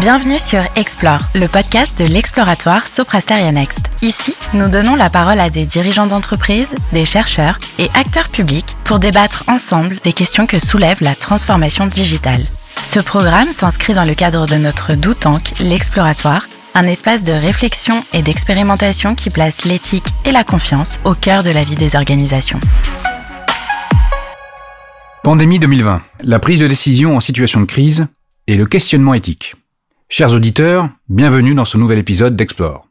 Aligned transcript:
Bienvenue 0.00 0.38
sur 0.38 0.62
Explore, 0.76 1.20
le 1.34 1.46
podcast 1.46 1.98
de 1.98 2.06
l'exploratoire 2.06 2.86
Soprasteria 2.86 3.52
Next. 3.52 3.80
Ici, 4.00 4.34
nous 4.54 4.70
donnons 4.70 4.96
la 4.96 5.10
parole 5.10 5.38
à 5.38 5.50
des 5.50 5.66
dirigeants 5.66 6.06
d'entreprise, 6.06 6.70
des 6.94 7.04
chercheurs 7.04 7.58
et 7.78 7.90
acteurs 7.92 8.30
publics 8.30 8.76
pour 8.84 8.98
débattre 8.98 9.44
ensemble 9.46 9.98
des 10.02 10.14
questions 10.14 10.46
que 10.46 10.58
soulève 10.58 11.02
la 11.02 11.14
transformation 11.14 11.86
digitale. 11.86 12.42
Ce 12.82 12.98
programme 12.98 13.52
s'inscrit 13.52 13.92
dans 13.92 14.06
le 14.06 14.14
cadre 14.14 14.46
de 14.46 14.54
notre 14.54 14.94
Doutank, 14.94 15.52
l'exploratoire, 15.60 16.48
un 16.74 16.84
espace 16.84 17.22
de 17.22 17.32
réflexion 17.32 18.02
et 18.14 18.22
d'expérimentation 18.22 19.14
qui 19.14 19.28
place 19.28 19.66
l'éthique 19.66 20.08
et 20.24 20.32
la 20.32 20.44
confiance 20.44 20.98
au 21.04 21.12
cœur 21.12 21.42
de 21.42 21.50
la 21.50 21.62
vie 21.62 21.76
des 21.76 21.94
organisations. 21.94 22.60
Pandémie 25.22 25.58
2020, 25.58 26.00
la 26.22 26.38
prise 26.38 26.58
de 26.58 26.68
décision 26.68 27.18
en 27.18 27.20
situation 27.20 27.60
de 27.60 27.66
crise 27.66 28.06
et 28.46 28.56
le 28.56 28.64
questionnement 28.64 29.12
éthique. 29.12 29.56
Chers 30.12 30.32
auditeurs, 30.32 30.88
bienvenue 31.08 31.54
dans 31.54 31.64
ce 31.64 31.78
nouvel 31.78 32.00
épisode 32.00 32.34
d'Explore. 32.34 32.84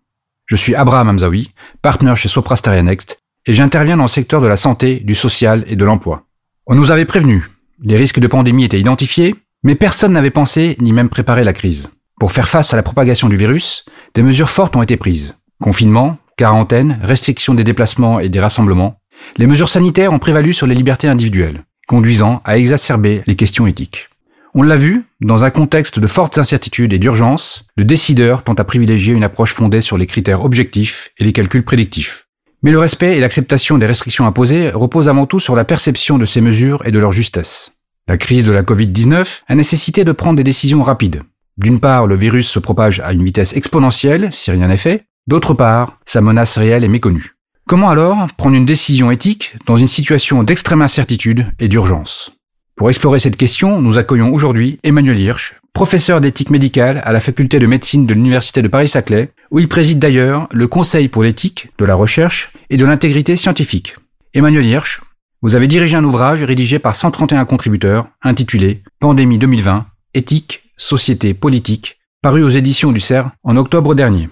Je 0.45 0.55
suis 0.55 0.73
Abraham 0.73 1.09
Hamzaoui, 1.09 1.51
partenaire 1.81 2.15
chez 2.15 2.29
Soprasteria 2.29 2.81
Next, 2.81 3.19
et 3.45 3.53
j'interviens 3.53 3.97
dans 3.97 4.03
le 4.03 4.07
secteur 4.07 4.39
de 4.39 4.47
la 4.47 4.55
santé, 4.55 5.01
du 5.01 5.15
social 5.15 5.65
et 5.67 5.75
de 5.75 5.83
l'emploi. 5.83 6.23
On 6.65 6.75
nous 6.75 6.91
avait 6.91 7.03
prévenu, 7.03 7.49
les 7.83 7.97
risques 7.97 8.21
de 8.21 8.27
pandémie 8.27 8.63
étaient 8.63 8.79
identifiés, 8.79 9.35
mais 9.63 9.75
personne 9.75 10.13
n'avait 10.13 10.29
pensé 10.29 10.77
ni 10.79 10.93
même 10.93 11.09
préparé 11.09 11.43
la 11.43 11.51
crise. 11.51 11.89
Pour 12.21 12.31
faire 12.31 12.47
face 12.47 12.73
à 12.73 12.77
la 12.77 12.83
propagation 12.83 13.27
du 13.27 13.35
virus, 13.35 13.83
des 14.15 14.23
mesures 14.23 14.49
fortes 14.49 14.77
ont 14.77 14.81
été 14.81 14.95
prises. 14.95 15.35
Confinement, 15.61 16.17
quarantaine, 16.37 17.01
restriction 17.03 17.53
des 17.53 17.65
déplacements 17.65 18.21
et 18.21 18.29
des 18.29 18.39
rassemblements. 18.39 19.01
Les 19.35 19.45
mesures 19.45 19.67
sanitaires 19.67 20.13
ont 20.13 20.19
prévalu 20.19 20.53
sur 20.53 20.67
les 20.67 20.75
libertés 20.75 21.09
individuelles 21.09 21.65
conduisant 21.89 22.39
à 22.45 22.59
exacerber 22.59 23.23
les 23.25 23.35
questions 23.35 23.65
éthiques. 23.65 24.08
On 24.55 24.63
l'a 24.63 24.75
vu, 24.75 25.03
dans 25.21 25.45
un 25.45 25.51
contexte 25.51 25.99
de 25.99 26.07
fortes 26.07 26.39
incertitudes 26.39 26.93
et 26.93 26.97
d'urgence, 26.97 27.67
le 27.77 27.85
décideur 27.85 28.43
tente 28.43 28.59
à 28.59 28.63
privilégier 28.63 29.13
une 29.13 29.23
approche 29.23 29.53
fondée 29.53 29.81
sur 29.81 29.97
les 29.97 30.07
critères 30.07 30.43
objectifs 30.43 31.11
et 31.19 31.23
les 31.23 31.33
calculs 31.33 31.63
prédictifs. 31.63 32.27
Mais 32.63 32.71
le 32.71 32.79
respect 32.79 33.15
et 33.15 33.19
l'acceptation 33.19 33.77
des 33.77 33.85
restrictions 33.85 34.25
imposées 34.25 34.71
reposent 34.71 35.07
avant 35.07 35.27
tout 35.27 35.39
sur 35.39 35.55
la 35.55 35.65
perception 35.65 36.17
de 36.17 36.25
ces 36.25 36.41
mesures 36.41 36.81
et 36.85 36.91
de 36.91 36.99
leur 36.99 37.11
justesse. 37.11 37.73
La 38.07 38.17
crise 38.17 38.43
de 38.43 38.51
la 38.51 38.63
Covid-19 38.63 39.41
a 39.47 39.55
nécessité 39.55 40.03
de 40.03 40.11
prendre 40.11 40.37
des 40.37 40.43
décisions 40.43 40.81
rapides. 40.81 41.21
D'une 41.57 41.79
part, 41.79 42.07
le 42.07 42.15
virus 42.15 42.49
se 42.49 42.59
propage 42.59 43.01
à 43.01 43.13
une 43.13 43.23
vitesse 43.23 43.55
exponentielle 43.55 44.29
si 44.31 44.49
rien 44.49 44.67
n'est 44.67 44.77
fait. 44.77 45.05
D'autre 45.27 45.53
part, 45.53 45.99
sa 46.05 46.21
menace 46.21 46.57
réelle 46.57 46.83
est 46.83 46.89
méconnue. 46.89 47.35
Comment 47.67 47.89
alors 47.89 48.27
prendre 48.35 48.55
une 48.55 48.65
décision 48.65 49.11
éthique 49.11 49.55
dans 49.67 49.75
une 49.75 49.87
situation 49.87 50.41
d'extrême 50.41 50.81
incertitude 50.81 51.45
et 51.59 51.67
d'urgence? 51.67 52.38
Pour 52.79 52.89
explorer 52.89 53.19
cette 53.19 53.35
question, 53.35 53.81
nous 53.81 53.97
accueillons 53.97 54.33
aujourd'hui 54.33 54.79
Emmanuel 54.83 55.19
Hirsch, 55.19 55.59
professeur 55.73 56.21
d'éthique 56.21 56.49
médicale 56.49 57.01
à 57.03 57.11
la 57.11 57.19
faculté 57.19 57.59
de 57.59 57.67
médecine 57.67 58.05
de 58.05 58.13
l'Université 58.13 58.61
de 58.61 58.69
Paris-Saclay, 58.69 59.33
où 59.51 59.59
il 59.59 59.67
préside 59.67 59.99
d'ailleurs 59.99 60.47
le 60.53 60.65
Conseil 60.69 61.09
pour 61.09 61.23
l'éthique, 61.23 61.67
de 61.77 61.83
la 61.83 61.93
recherche 61.93 62.53
et 62.69 62.77
de 62.77 62.85
l'intégrité 62.85 63.35
scientifique. 63.35 63.97
Emmanuel 64.33 64.65
Hirsch, 64.65 65.01
vous 65.41 65.55
avez 65.55 65.67
dirigé 65.67 65.97
un 65.97 66.05
ouvrage 66.05 66.41
rédigé 66.41 66.79
par 66.79 66.95
131 66.95 67.43
contributeurs 67.43 68.07
intitulé 68.21 68.81
Pandémie 69.01 69.39
2020, 69.39 69.85
éthique, 70.13 70.63
société, 70.77 71.33
politique, 71.33 71.97
paru 72.21 72.43
aux 72.43 72.49
éditions 72.49 72.93
du 72.93 73.01
CERF 73.01 73.27
en 73.43 73.57
octobre 73.57 73.93
dernier. 73.93 74.29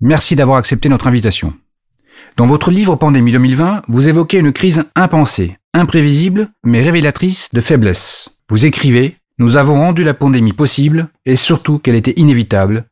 Merci 0.00 0.34
d'avoir 0.34 0.58
accepté 0.58 0.88
notre 0.88 1.06
invitation. 1.06 1.54
Dans 2.36 2.46
votre 2.46 2.72
livre 2.72 2.96
Pandémie 2.96 3.30
2020, 3.30 3.82
vous 3.86 4.08
évoquez 4.08 4.38
une 4.38 4.52
crise 4.52 4.82
impensée, 4.96 5.58
imprévisible, 5.74 6.48
mais 6.64 6.82
révélatrice 6.82 7.50
de 7.52 7.60
faiblesse. 7.60 8.30
Vous 8.48 8.64
écrivez 8.64 9.18
Nous 9.38 9.56
avons 9.56 9.74
rendu 9.74 10.04
la 10.04 10.14
pandémie 10.14 10.52
possible 10.52 11.08
et 11.26 11.36
surtout 11.36 11.78
qu'elle 11.78 11.96
était 11.96 12.14
inévitable. 12.16 12.86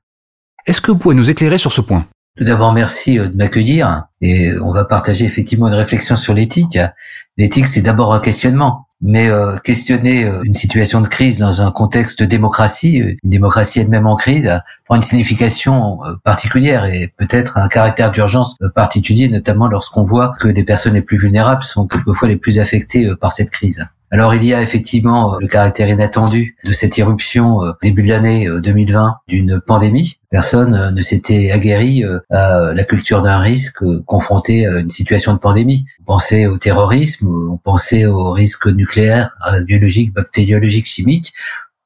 Est-ce 0.66 0.80
que 0.80 0.90
vous 0.90 0.98
pouvez 0.98 1.14
nous 1.14 1.30
éclairer 1.30 1.58
sur 1.58 1.72
ce 1.72 1.80
point? 1.80 2.06
Tout 2.36 2.44
d'abord, 2.44 2.72
merci 2.72 3.18
euh, 3.18 3.28
de 3.28 3.36
m'accueillir 3.36 4.04
et 4.20 4.52
on 4.60 4.72
va 4.72 4.84
partager 4.84 5.24
effectivement 5.24 5.68
une 5.68 5.74
réflexion 5.74 6.16
sur 6.16 6.34
l'éthique. 6.34 6.78
L'éthique, 7.36 7.66
c'est 7.66 7.82
d'abord 7.82 8.14
un 8.14 8.20
questionnement 8.20 8.86
mais 9.02 9.28
euh, 9.28 9.56
questionner 9.58 10.24
euh, 10.24 10.42
une 10.44 10.54
situation 10.54 11.00
de 11.00 11.08
crise 11.08 11.38
dans 11.38 11.60
un 11.60 11.72
contexte 11.72 12.20
de 12.20 12.24
démocratie, 12.24 12.98
une 12.98 13.30
démocratie 13.30 13.80
elle-même 13.80 14.06
en 14.06 14.16
crise, 14.16 14.60
prend 14.84 14.96
une 14.96 15.02
signification 15.02 16.04
euh, 16.04 16.14
particulière 16.22 16.84
et 16.86 17.12
peut-être 17.16 17.58
un 17.58 17.68
caractère 17.68 18.12
d'urgence 18.12 18.56
particulier, 18.74 19.28
notamment 19.28 19.66
lorsqu'on 19.66 20.04
voit 20.04 20.32
que 20.38 20.46
les 20.46 20.62
personnes 20.62 20.94
les 20.94 21.02
plus 21.02 21.18
vulnérables 21.18 21.64
sont 21.64 21.86
quelquefois 21.86 22.28
les 22.28 22.36
plus 22.36 22.60
affectées 22.60 23.12
par 23.20 23.32
cette 23.32 23.50
crise. 23.50 23.86
Alors 24.14 24.34
il 24.34 24.44
y 24.44 24.52
a 24.52 24.60
effectivement 24.60 25.38
le 25.38 25.46
caractère 25.46 25.88
inattendu 25.88 26.58
de 26.64 26.72
cette 26.72 26.98
irruption 26.98 27.60
début 27.80 28.02
de 28.02 28.10
l'année 28.10 28.46
2020 28.46 29.16
d'une 29.26 29.58
pandémie. 29.66 30.18
Personne 30.28 30.94
ne 30.94 31.00
s'était 31.00 31.50
aguerri 31.50 32.04
à 32.28 32.74
la 32.74 32.84
culture 32.84 33.22
d'un 33.22 33.38
risque 33.38 33.82
confronté 34.04 34.66
à 34.66 34.80
une 34.80 34.90
situation 34.90 35.32
de 35.32 35.38
pandémie. 35.38 35.86
On 36.02 36.04
pensait 36.04 36.46
au 36.46 36.58
terrorisme, 36.58 37.26
on 37.50 37.56
pensait 37.56 38.04
aux 38.04 38.32
risques 38.32 38.66
nucléaires, 38.66 39.34
biologiques, 39.66 40.12
bactériologiques, 40.12 40.86
chimiques. 40.86 41.32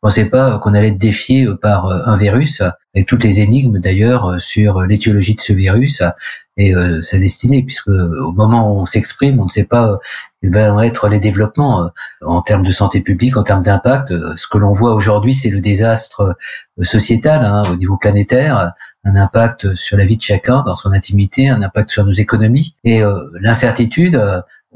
On 0.03 0.09
ne 0.09 0.11
pensait 0.11 0.29
pas 0.29 0.59
qu'on 0.59 0.75
allait 0.75 0.89
être 0.89 0.99
défié 0.99 1.47
par 1.63 1.87
un 1.87 2.17
virus, 2.17 2.61
avec 2.93 3.07
toutes 3.07 3.23
les 3.23 3.39
énigmes 3.39 3.79
d'ailleurs 3.79 4.41
sur 4.41 4.83
l'étiologie 4.83 5.37
de 5.37 5.41
ce 5.41 5.53
virus 5.53 6.03
et 6.57 6.75
euh, 6.75 7.03
sa 7.03 7.19
destinée, 7.19 7.63
puisque 7.63 7.89
au 7.89 8.33
moment 8.33 8.73
où 8.73 8.81
on 8.81 8.87
s'exprime, 8.87 9.41
on 9.41 9.45
ne 9.45 9.49
sait 9.49 9.65
pas 9.65 9.99
quels 10.41 10.53
vont 10.53 10.81
être 10.81 11.09
les 11.09 11.21
développements 11.21 11.83
euh, 11.83 11.89
en 12.25 12.41
termes 12.41 12.65
de 12.65 12.71
santé 12.71 13.01
publique, 13.01 13.37
en 13.37 13.43
termes 13.43 13.63
d'impact. 13.63 14.13
Ce 14.37 14.47
que 14.47 14.57
l'on 14.57 14.73
voit 14.73 14.95
aujourd'hui, 14.95 15.35
c'est 15.35 15.51
le 15.51 15.61
désastre 15.61 16.37
sociétal 16.83 17.45
hein, 17.45 17.63
au 17.71 17.77
niveau 17.77 17.97
planétaire, 17.97 18.73
un 19.05 19.17
impact 19.17 19.75
sur 19.75 19.97
la 19.97 20.07
vie 20.07 20.17
de 20.17 20.23
chacun 20.23 20.63
dans 20.63 20.75
son 20.75 20.93
intimité, 20.93 21.49
un 21.49 21.63
impact 21.63 21.91
sur 21.91 22.05
nos 22.05 22.13
économies, 22.13 22.75
et 22.85 23.03
euh, 23.03 23.21
l'incertitude 23.41 24.21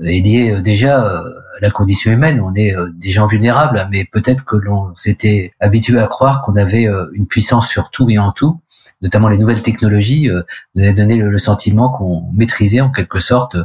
est 0.03 0.25
liée 0.25 0.61
déjà 0.63 1.03
à 1.03 1.23
la 1.61 1.71
condition 1.71 2.11
humaine. 2.11 2.41
On 2.41 2.55
est 2.55 2.75
des 2.95 3.11
gens 3.11 3.27
vulnérables, 3.27 3.87
mais 3.91 4.07
peut-être 4.11 4.45
que 4.45 4.57
l'on 4.57 4.97
s'était 4.97 5.53
habitué 5.61 5.99
à 5.99 6.07
croire 6.07 6.41
qu'on 6.43 6.57
avait 6.57 6.89
une 7.13 7.27
puissance 7.27 7.69
sur 7.69 7.91
tout 7.91 8.09
et 8.09 8.19
en 8.19 8.33
tout 8.33 8.61
notamment 9.03 9.29
les 9.29 9.39
nouvelles 9.39 9.63
technologies, 9.63 10.29
euh, 10.29 10.43
nous 10.75 10.83
avaient 10.83 10.93
donné 10.95 11.17
le, 11.17 11.39
sentiment 11.39 11.91
qu'on 11.91 12.31
maîtrisait 12.35 12.81
en 12.81 12.91
quelque 12.91 13.19
sorte, 13.19 13.57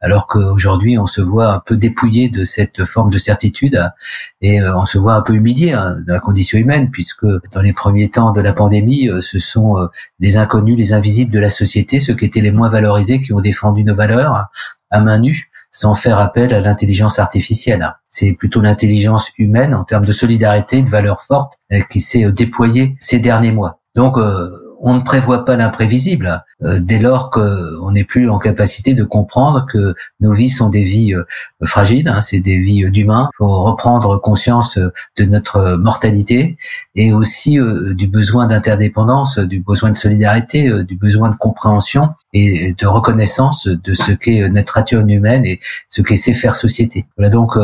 alors 0.00 0.26
qu'aujourd'hui 0.26 0.98
on 0.98 1.06
se 1.06 1.20
voit 1.20 1.52
un 1.54 1.60
peu 1.60 1.76
dépouillé 1.76 2.28
de 2.28 2.44
cette 2.44 2.84
forme 2.84 3.10
de 3.10 3.18
certitude 3.18 3.80
et 4.40 4.60
euh, 4.60 4.76
on 4.76 4.84
se 4.84 4.98
voit 4.98 5.14
un 5.14 5.22
peu 5.22 5.34
humilié 5.34 5.72
hein, 5.72 5.96
de 6.06 6.12
la 6.12 6.20
condition 6.20 6.58
humaine, 6.58 6.90
puisque 6.90 7.24
dans 7.52 7.62
les 7.62 7.72
premiers 7.72 8.10
temps 8.10 8.32
de 8.32 8.40
la 8.40 8.52
pandémie, 8.52 9.08
euh, 9.08 9.20
ce 9.20 9.38
sont 9.38 9.78
euh, 9.78 9.86
les 10.18 10.36
inconnus, 10.36 10.76
les 10.76 10.92
invisibles 10.92 11.32
de 11.32 11.38
la 11.38 11.48
société, 11.48 12.00
ceux 12.00 12.14
qui 12.14 12.24
étaient 12.24 12.40
les 12.40 12.50
moins 12.50 12.68
valorisés, 12.68 13.20
qui 13.20 13.32
ont 13.32 13.40
défendu 13.40 13.84
nos 13.84 13.94
valeurs 13.94 14.46
à 14.90 15.00
main 15.00 15.18
nue 15.18 15.48
sans 15.74 15.94
faire 15.94 16.18
appel 16.18 16.52
à 16.52 16.60
l'intelligence 16.60 17.18
artificielle. 17.18 17.94
C'est 18.10 18.32
plutôt 18.32 18.60
l'intelligence 18.60 19.30
humaine 19.38 19.74
en 19.74 19.84
termes 19.84 20.04
de 20.04 20.12
solidarité, 20.12 20.82
de 20.82 20.90
valeurs 20.90 21.22
fortes, 21.22 21.54
qui 21.88 22.00
s'est 22.00 22.30
déployée 22.30 22.94
ces 23.00 23.20
derniers 23.20 23.52
mois. 23.52 23.80
Donc, 23.94 24.18
on 24.82 24.94
ne 24.94 25.00
prévoit 25.00 25.44
pas 25.44 25.54
l'imprévisible 25.54 26.44
euh, 26.64 26.80
dès 26.80 26.98
lors 26.98 27.30
qu'on 27.30 27.92
n'est 27.92 28.04
plus 28.04 28.28
en 28.28 28.38
capacité 28.38 28.94
de 28.94 29.04
comprendre 29.04 29.64
que 29.70 29.94
nos 30.20 30.32
vies 30.32 30.50
sont 30.50 30.68
des 30.68 30.82
vies 30.82 31.14
euh, 31.14 31.24
fragiles, 31.64 32.08
hein, 32.08 32.20
c'est 32.20 32.40
des 32.40 32.58
vies 32.58 32.90
d'humains. 32.90 33.30
Il 33.34 33.36
faut 33.38 33.62
reprendre 33.62 34.20
conscience 34.20 34.78
de 34.78 35.24
notre 35.24 35.76
mortalité 35.76 36.58
et 36.96 37.12
aussi 37.12 37.60
euh, 37.60 37.94
du 37.94 38.08
besoin 38.08 38.48
d'interdépendance, 38.48 39.38
du 39.38 39.60
besoin 39.60 39.90
de 39.92 39.96
solidarité, 39.96 40.84
du 40.84 40.96
besoin 40.96 41.30
de 41.30 41.36
compréhension 41.36 42.10
et 42.32 42.74
de 42.76 42.86
reconnaissance 42.86 43.68
de 43.68 43.94
ce 43.94 44.10
qu'est 44.10 44.48
notre 44.48 44.78
nature 44.78 45.00
humaine 45.00 45.44
et 45.44 45.60
ce 45.88 46.02
qu'est 46.02 46.16
faire 46.34 46.56
société. 46.56 47.06
Voilà 47.16 47.30
donc 47.30 47.56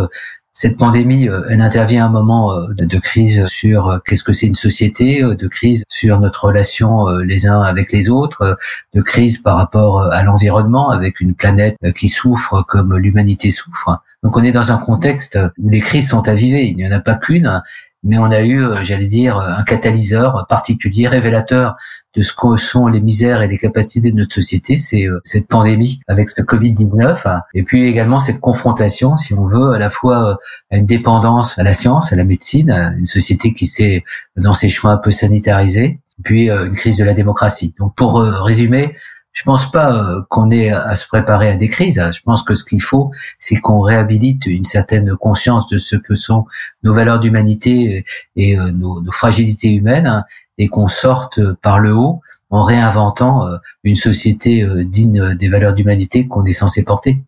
cette 0.60 0.76
pandémie, 0.76 1.28
euh, 1.28 1.44
elle 1.48 1.60
intervient 1.60 2.02
à 2.02 2.08
un 2.08 2.10
moment 2.10 2.52
euh, 2.52 2.66
de, 2.74 2.98
crise 2.98 3.46
sur 3.46 3.90
euh, 3.90 3.98
qu'est-ce 4.04 4.24
que 4.24 4.32
c'est 4.32 4.48
une 4.48 4.56
société, 4.56 5.22
de 5.22 5.46
crise 5.46 5.84
sur 5.88 6.18
notre 6.18 6.46
relation 6.46 7.06
les 7.18 7.46
uns 7.46 7.60
avec 7.60 7.92
les 7.92 8.10
autres, 8.10 8.58
de 8.92 9.00
crise 9.00 9.38
par 9.38 9.56
rapport 9.56 10.02
à 10.02 10.24
l'environnement 10.24 10.90
avec 10.90 11.20
une 11.20 11.34
planète 11.34 11.76
qui 11.94 12.08
souffre 12.08 12.64
comme 12.66 12.96
l'humanité 12.96 13.50
souffre. 13.50 14.02
Donc 14.24 14.36
on 14.36 14.42
est 14.42 14.50
dans 14.50 14.72
un 14.72 14.78
contexte 14.78 15.38
où 15.58 15.68
les 15.68 15.80
crises 15.80 16.08
sont 16.08 16.26
avivées. 16.26 16.66
Il 16.66 16.76
n'y 16.76 16.86
en 16.88 16.90
a 16.90 16.98
pas 16.98 17.14
qu'une, 17.14 17.62
mais 18.04 18.18
on 18.18 18.30
a 18.30 18.40
eu, 18.40 18.62
euh, 18.62 18.82
j'allais 18.82 19.06
dire, 19.06 19.38
un 19.38 19.62
catalyseur 19.64 20.46
particulier, 20.48 21.08
révélateur 21.08 21.76
de 22.14 22.22
ce 22.22 22.32
que 22.32 22.56
sont 22.56 22.86
les 22.86 23.00
misères 23.00 23.42
et 23.42 23.48
les 23.48 23.58
capacités 23.58 24.10
de 24.10 24.16
notre 24.16 24.34
société, 24.34 24.76
c'est 24.76 25.04
euh, 25.04 25.20
cette 25.24 25.48
pandémie 25.48 26.00
avec 26.06 26.30
ce 26.30 26.40
Covid-19, 26.42 27.28
hein. 27.28 27.40
et 27.54 27.62
puis 27.62 27.84
également 27.84 28.20
cette 28.20 28.40
confrontation, 28.40 29.16
si 29.16 29.34
on 29.34 29.46
veut, 29.46 29.72
à 29.72 29.78
la 29.78 29.90
fois 29.90 30.30
euh, 30.30 30.34
à 30.70 30.78
une 30.78 30.86
dépendance 30.86 31.58
à 31.58 31.64
la 31.64 31.74
science, 31.74 32.12
à 32.12 32.16
la 32.16 32.24
médecine, 32.24 32.70
à 32.70 32.92
une 32.92 33.06
société 33.06 33.52
qui 33.52 33.66
s'est, 33.66 34.04
dans 34.36 34.54
ses 34.54 34.68
choix 34.68 34.92
un 34.92 34.98
peu 34.98 35.10
sanitarisée, 35.10 36.00
puis 36.24 36.50
une 36.50 36.74
crise 36.74 36.96
de 36.96 37.04
la 37.04 37.14
démocratie. 37.14 37.74
Donc 37.78 37.94
pour 37.94 38.20
résumer, 38.20 38.96
je 39.38 39.44
pense 39.44 39.70
pas 39.70 39.92
euh, 39.92 40.22
qu'on 40.30 40.50
ait 40.50 40.70
à 40.70 40.96
se 40.96 41.06
préparer 41.06 41.48
à 41.48 41.54
des 41.54 41.68
crises. 41.68 42.02
Je 42.12 42.20
pense 42.24 42.42
que 42.42 42.56
ce 42.56 42.64
qu'il 42.64 42.82
faut, 42.82 43.12
c'est 43.38 43.54
qu'on 43.54 43.80
réhabilite 43.80 44.46
une 44.46 44.64
certaine 44.64 45.14
conscience 45.14 45.68
de 45.68 45.78
ce 45.78 45.94
que 45.94 46.16
sont 46.16 46.44
nos 46.82 46.92
valeurs 46.92 47.20
d'humanité 47.20 48.04
et 48.34 48.58
euh, 48.58 48.72
nos, 48.72 49.00
fragilités 49.12 49.72
humaines, 49.72 50.08
hein, 50.08 50.24
et 50.58 50.66
qu'on 50.66 50.88
sorte 50.88 51.38
par 51.62 51.78
le 51.78 51.92
haut 51.92 52.20
en 52.50 52.64
réinventant 52.64 53.46
une 53.84 53.94
société 53.94 54.66
digne 54.86 55.34
des 55.34 55.48
valeurs 55.48 55.74
d'humanité 55.74 56.26
qu'on 56.26 56.44
est 56.46 56.52
censé 56.52 56.82
porter. 56.82 57.22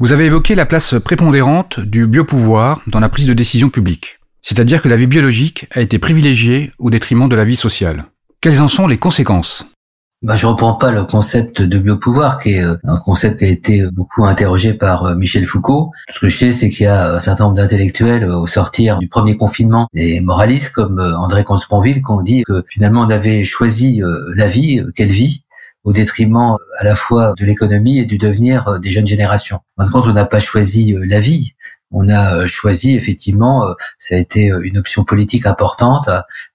Vous 0.00 0.10
avez 0.10 0.26
évoqué 0.26 0.56
la 0.56 0.66
place 0.66 0.96
prépondérante 1.02 1.78
du 1.78 2.08
biopouvoir 2.08 2.82
dans 2.88 2.98
la 2.98 3.08
prise 3.08 3.26
de 3.26 3.34
décision 3.34 3.70
publique, 3.70 4.18
c'est-à-dire 4.42 4.82
que 4.82 4.88
la 4.88 4.96
vie 4.96 5.06
biologique 5.06 5.66
a 5.70 5.80
été 5.80 6.00
privilégiée 6.00 6.72
au 6.78 6.90
détriment 6.90 7.28
de 7.28 7.36
la 7.36 7.44
vie 7.44 7.56
sociale. 7.56 8.06
Quelles 8.40 8.60
en 8.60 8.68
sont 8.68 8.88
les 8.88 8.98
conséquences? 8.98 9.77
Bah, 10.22 10.34
je 10.34 10.48
reprends 10.48 10.74
pas 10.74 10.90
le 10.90 11.04
concept 11.04 11.62
de 11.62 11.78
biopouvoir, 11.78 12.40
qui 12.40 12.54
est 12.54 12.64
euh, 12.64 12.76
un 12.82 12.98
concept 12.98 13.38
qui 13.38 13.44
a 13.44 13.48
été 13.48 13.86
beaucoup 13.92 14.24
interrogé 14.24 14.74
par 14.74 15.04
euh, 15.04 15.14
Michel 15.14 15.44
Foucault. 15.44 15.92
Ce 16.08 16.18
que 16.18 16.26
je 16.26 16.36
sais, 16.36 16.52
c'est 16.52 16.70
qu'il 16.70 16.86
y 16.86 16.88
a 16.88 17.14
un 17.14 17.18
certain 17.20 17.44
nombre 17.44 17.56
d'intellectuels 17.56 18.24
euh, 18.24 18.36
au 18.36 18.48
sortir 18.48 18.98
du 18.98 19.06
premier 19.06 19.36
confinement, 19.36 19.86
des 19.94 20.20
moralistes 20.20 20.70
comme 20.70 20.98
André 20.98 21.44
Comte-Sponville, 21.44 22.02
qui 22.02 22.10
ont 22.10 22.20
dit 22.20 22.42
que 22.42 22.64
finalement 22.68 23.02
on 23.02 23.10
avait 23.10 23.44
choisi 23.44 24.02
la 24.34 24.46
vie, 24.48 24.82
quelle 24.96 25.10
vie, 25.10 25.44
au 25.84 25.92
détriment 25.92 26.56
à 26.78 26.84
la 26.84 26.94
fois 26.94 27.34
de 27.38 27.44
l'économie 27.44 27.98
et 27.98 28.04
du 28.04 28.18
devenir 28.18 28.80
des 28.80 28.90
jeunes 28.90 29.06
générations. 29.06 29.60
Compte, 29.92 30.06
on 30.06 30.12
n'a 30.12 30.24
pas 30.24 30.40
choisi 30.40 30.96
la 31.06 31.20
vie, 31.20 31.52
on 31.90 32.08
a 32.08 32.46
choisi 32.46 32.96
effectivement, 32.96 33.74
ça 33.98 34.16
a 34.16 34.18
été 34.18 34.52
une 34.62 34.78
option 34.78 35.04
politique 35.04 35.46
importante, 35.46 36.08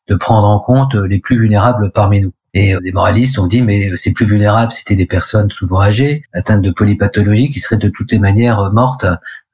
de 0.07 0.15
prendre 0.15 0.47
en 0.47 0.59
compte 0.59 0.95
les 0.95 1.19
plus 1.19 1.39
vulnérables 1.39 1.91
parmi 1.91 2.21
nous. 2.21 2.33
Et 2.53 2.75
des 2.83 2.91
moralistes 2.91 3.39
ont 3.39 3.47
dit, 3.47 3.61
mais 3.63 3.95
c'est 3.95 4.13
plus 4.13 4.25
vulnérable, 4.25 4.71
c'était 4.71 4.95
des 4.95 5.07
personnes 5.07 5.49
souvent 5.49 5.81
âgées, 5.81 6.23
atteintes 6.33 6.61
de 6.61 6.71
polypathologie, 6.71 7.49
qui 7.49 7.59
seraient 7.59 7.77
de 7.77 7.89
toutes 7.89 8.11
les 8.11 8.19
manières 8.19 8.71
mortes 8.71 9.05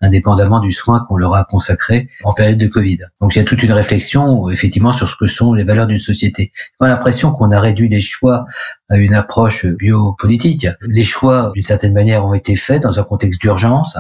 indépendamment 0.02 0.60
du 0.60 0.72
soin 0.72 1.06
qu'on 1.08 1.18
leur 1.18 1.36
a 1.36 1.44
consacré 1.44 2.10
en 2.24 2.34
période 2.34 2.58
de 2.58 2.68
Covid. 2.68 3.00
Donc 3.22 3.36
il 3.36 3.40
y 3.40 3.42
a 3.42 3.46
toute 3.46 3.64
une 3.64 3.72
réflexion 3.72 4.50
effectivement 4.50 4.92
sur 4.92 5.08
ce 5.08 5.16
que 5.16 5.28
sont 5.28 5.54
les 5.54 5.64
valeurs 5.64 5.88
d'une 5.88 6.00
société. 6.00 6.52
On 6.80 6.86
a 6.86 6.90
l'impression 6.90 7.32
qu'on 7.32 7.52
a 7.52 7.60
réduit 7.60 7.90
les 7.90 8.00
choix 8.00 8.46
à 8.90 8.98
une 8.98 9.14
approche 9.14 9.66
biopolitique. 9.66 10.68
Les 10.82 11.04
choix, 11.04 11.52
d'une 11.54 11.64
certaine 11.64 11.94
manière, 11.94 12.26
ont 12.26 12.34
été 12.34 12.56
faits 12.56 12.84
dans 12.84 13.00
un 13.00 13.04
contexte 13.04 13.40
d'urgence 13.42 13.98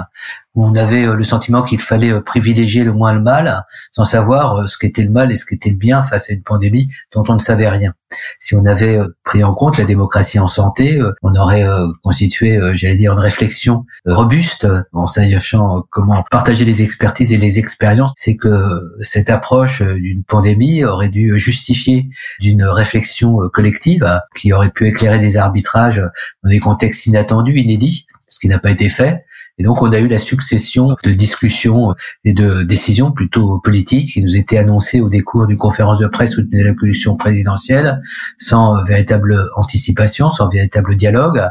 où 0.56 0.66
on 0.66 0.75
avait 0.75 1.06
euh, 1.06 1.16
le 1.16 1.24
sentiment 1.24 1.62
qu'il 1.62 1.80
fallait 1.80 2.12
euh, 2.12 2.22
privilégier 2.22 2.84
le 2.84 2.92
moins 2.92 3.13
le 3.13 3.22
mal, 3.22 3.66
sans 3.92 4.06
savoir 4.06 4.56
euh, 4.56 4.68
ce 4.68 4.78
qu'était 4.78 5.04
le 5.04 5.12
mal 5.12 5.31
et 5.31 5.36
ce 5.36 5.46
qu'était 5.46 5.69
le 5.69 5.75
bien 5.75 6.01
face 6.01 6.30
à 6.30 6.34
une 6.34 6.44
pandémie 6.44 6.90
dont 7.13 7.24
on 7.28 7.34
ne 7.34 7.40
savait 7.40 7.69
rien. 7.69 7.94
Si 8.40 8.56
on 8.56 8.66
avait 8.66 9.00
pris 9.24 9.44
en 9.44 9.54
compte 9.54 9.78
la 9.78 9.86
démocratie 9.86 10.40
en 10.40 10.48
santé, 10.48 11.00
on 11.22 11.36
aurait 11.36 11.63
constitué, 12.01 12.60
j'allais 12.74 12.96
dire, 12.96 13.13
une 13.13 13.19
réflexion 13.19 13.86
robuste 14.04 14.66
en 14.94 15.07
sachant 15.07 15.84
comment 15.89 16.24
partager 16.30 16.65
les 16.65 16.81
expertises 16.81 17.33
et 17.33 17.38
les 17.38 17.59
expériences, 17.59 18.12
c'est 18.15 18.36
que 18.36 18.94
cette 19.01 19.30
approche 19.30 19.81
d'une 19.81 20.24
pandémie 20.24 20.83
aurait 20.83 21.09
dû 21.09 21.38
justifier 21.38 22.09
d'une 22.39 22.63
réflexion 22.63 23.38
collective 23.53 24.19
qui 24.36 24.53
aurait 24.53 24.71
pu 24.71 24.88
éclairer 24.88 25.19
des 25.19 25.38
arbitrages 25.38 26.03
dans 26.44 26.50
des 26.50 26.59
contextes 26.59 27.06
inattendus, 27.06 27.59
inédits, 27.59 28.06
ce 28.27 28.39
qui 28.39 28.47
n'a 28.47 28.59
pas 28.59 28.71
été 28.71 28.89
fait. 28.89 29.25
Et 29.59 29.63
donc, 29.63 29.81
on 29.81 29.91
a 29.91 30.00
eu 30.00 30.07
la 30.07 30.18
succession 30.18 30.95
de 31.03 31.12
discussions 31.12 31.94
et 32.24 32.31
de 32.31 32.63
décisions 32.63 33.12
plutôt 33.12 33.59
politiques 33.59 34.13
qui 34.13 34.24
nous 34.24 34.38
étaient 34.38 34.57
annoncées 34.57 35.01
au 35.01 35.09
décours 35.09 35.47
d'une 35.47 35.57
conférence 35.57 36.00
de 36.00 36.07
presse 36.07 36.38
ou 36.38 36.44
de 36.44 36.71
commission 36.71 37.18
présidentielle, 37.18 38.01
sans 38.38 38.81
véritable 38.83 39.50
anticipation, 39.57 40.30
sans 40.30 40.47
véritable 40.47 40.95
dialogue, 40.95 41.44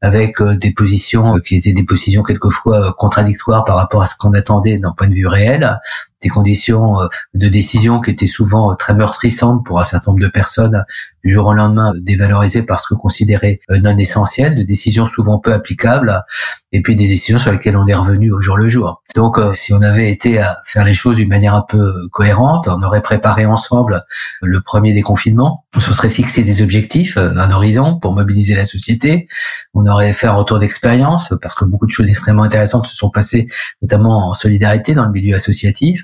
avec 0.00 0.40
euh, 0.40 0.56
des 0.56 0.72
positions 0.72 1.38
qui 1.40 1.56
étaient 1.56 1.72
des 1.72 1.84
positions 1.84 2.22
quelquefois 2.22 2.94
contradictoires 2.98 3.64
par 3.64 3.76
rapport 3.76 4.02
à 4.02 4.06
ce 4.06 4.14
qu'on 4.18 4.32
attendait 4.32 4.78
d'un 4.78 4.92
point 4.92 5.08
de 5.08 5.14
vue 5.14 5.26
réel, 5.26 5.78
des 6.24 6.30
conditions 6.30 7.00
euh, 7.00 7.06
de 7.34 7.48
décision 7.48 8.00
qui 8.00 8.10
étaient 8.10 8.26
souvent 8.26 8.72
euh, 8.72 8.74
très 8.74 8.94
meurtrissantes 8.94 9.64
pour 9.64 9.78
un 9.78 9.84
certain 9.84 10.10
nombre 10.10 10.24
de 10.24 10.28
personnes 10.28 10.84
du 11.22 11.32
jour 11.32 11.46
au 11.46 11.54
lendemain 11.54 11.92
dévalorisées 11.96 12.62
parce 12.62 12.86
que 12.86 12.94
considérées 12.94 13.60
euh, 13.70 13.78
non 13.78 13.96
essentielles, 13.96 14.56
de 14.56 14.62
décisions 14.62 15.06
souvent 15.06 15.38
peu 15.38 15.52
applicables, 15.52 16.24
et 16.72 16.82
puis 16.82 16.96
des 16.96 17.06
décisions 17.06 17.38
sur 17.38 17.52
lesquelles 17.52 17.76
on 17.76 17.86
est 17.86 17.94
revenu 17.94 18.32
au 18.32 18.40
jour 18.40 18.56
le 18.56 18.66
jour. 18.66 19.02
Donc, 19.14 19.38
si 19.52 19.72
on 19.72 19.80
avait 19.80 20.10
été 20.10 20.40
à 20.40 20.58
faire 20.64 20.84
les 20.84 20.94
choses 20.94 21.16
d'une 21.16 21.28
manière 21.28 21.54
un 21.54 21.62
peu 21.62 22.08
cohérente, 22.10 22.66
on 22.66 22.82
aurait 22.82 23.02
préparé 23.02 23.46
ensemble 23.46 24.04
le 24.42 24.60
premier 24.60 24.92
déconfinement, 24.92 25.66
on 25.76 25.78
se 25.78 25.94
serait 25.94 26.10
fixé 26.10 26.42
des 26.42 26.62
objectifs, 26.62 27.16
un 27.16 27.50
horizon 27.52 28.00
pour 28.00 28.12
mobiliser 28.12 28.56
la 28.56 28.64
société, 28.64 29.28
on 29.72 29.86
aurait 29.86 29.93
fait 30.12 30.26
un 30.26 30.32
retour 30.32 30.58
d'expérience 30.58 31.32
parce 31.40 31.54
que 31.54 31.64
beaucoup 31.64 31.86
de 31.86 31.90
choses 31.90 32.08
extrêmement 32.08 32.42
intéressantes 32.42 32.86
se 32.86 32.96
sont 32.96 33.10
passées, 33.10 33.46
notamment 33.82 34.30
en 34.30 34.34
solidarité 34.34 34.94
dans 34.94 35.04
le 35.04 35.12
milieu 35.12 35.34
associatif, 35.34 36.02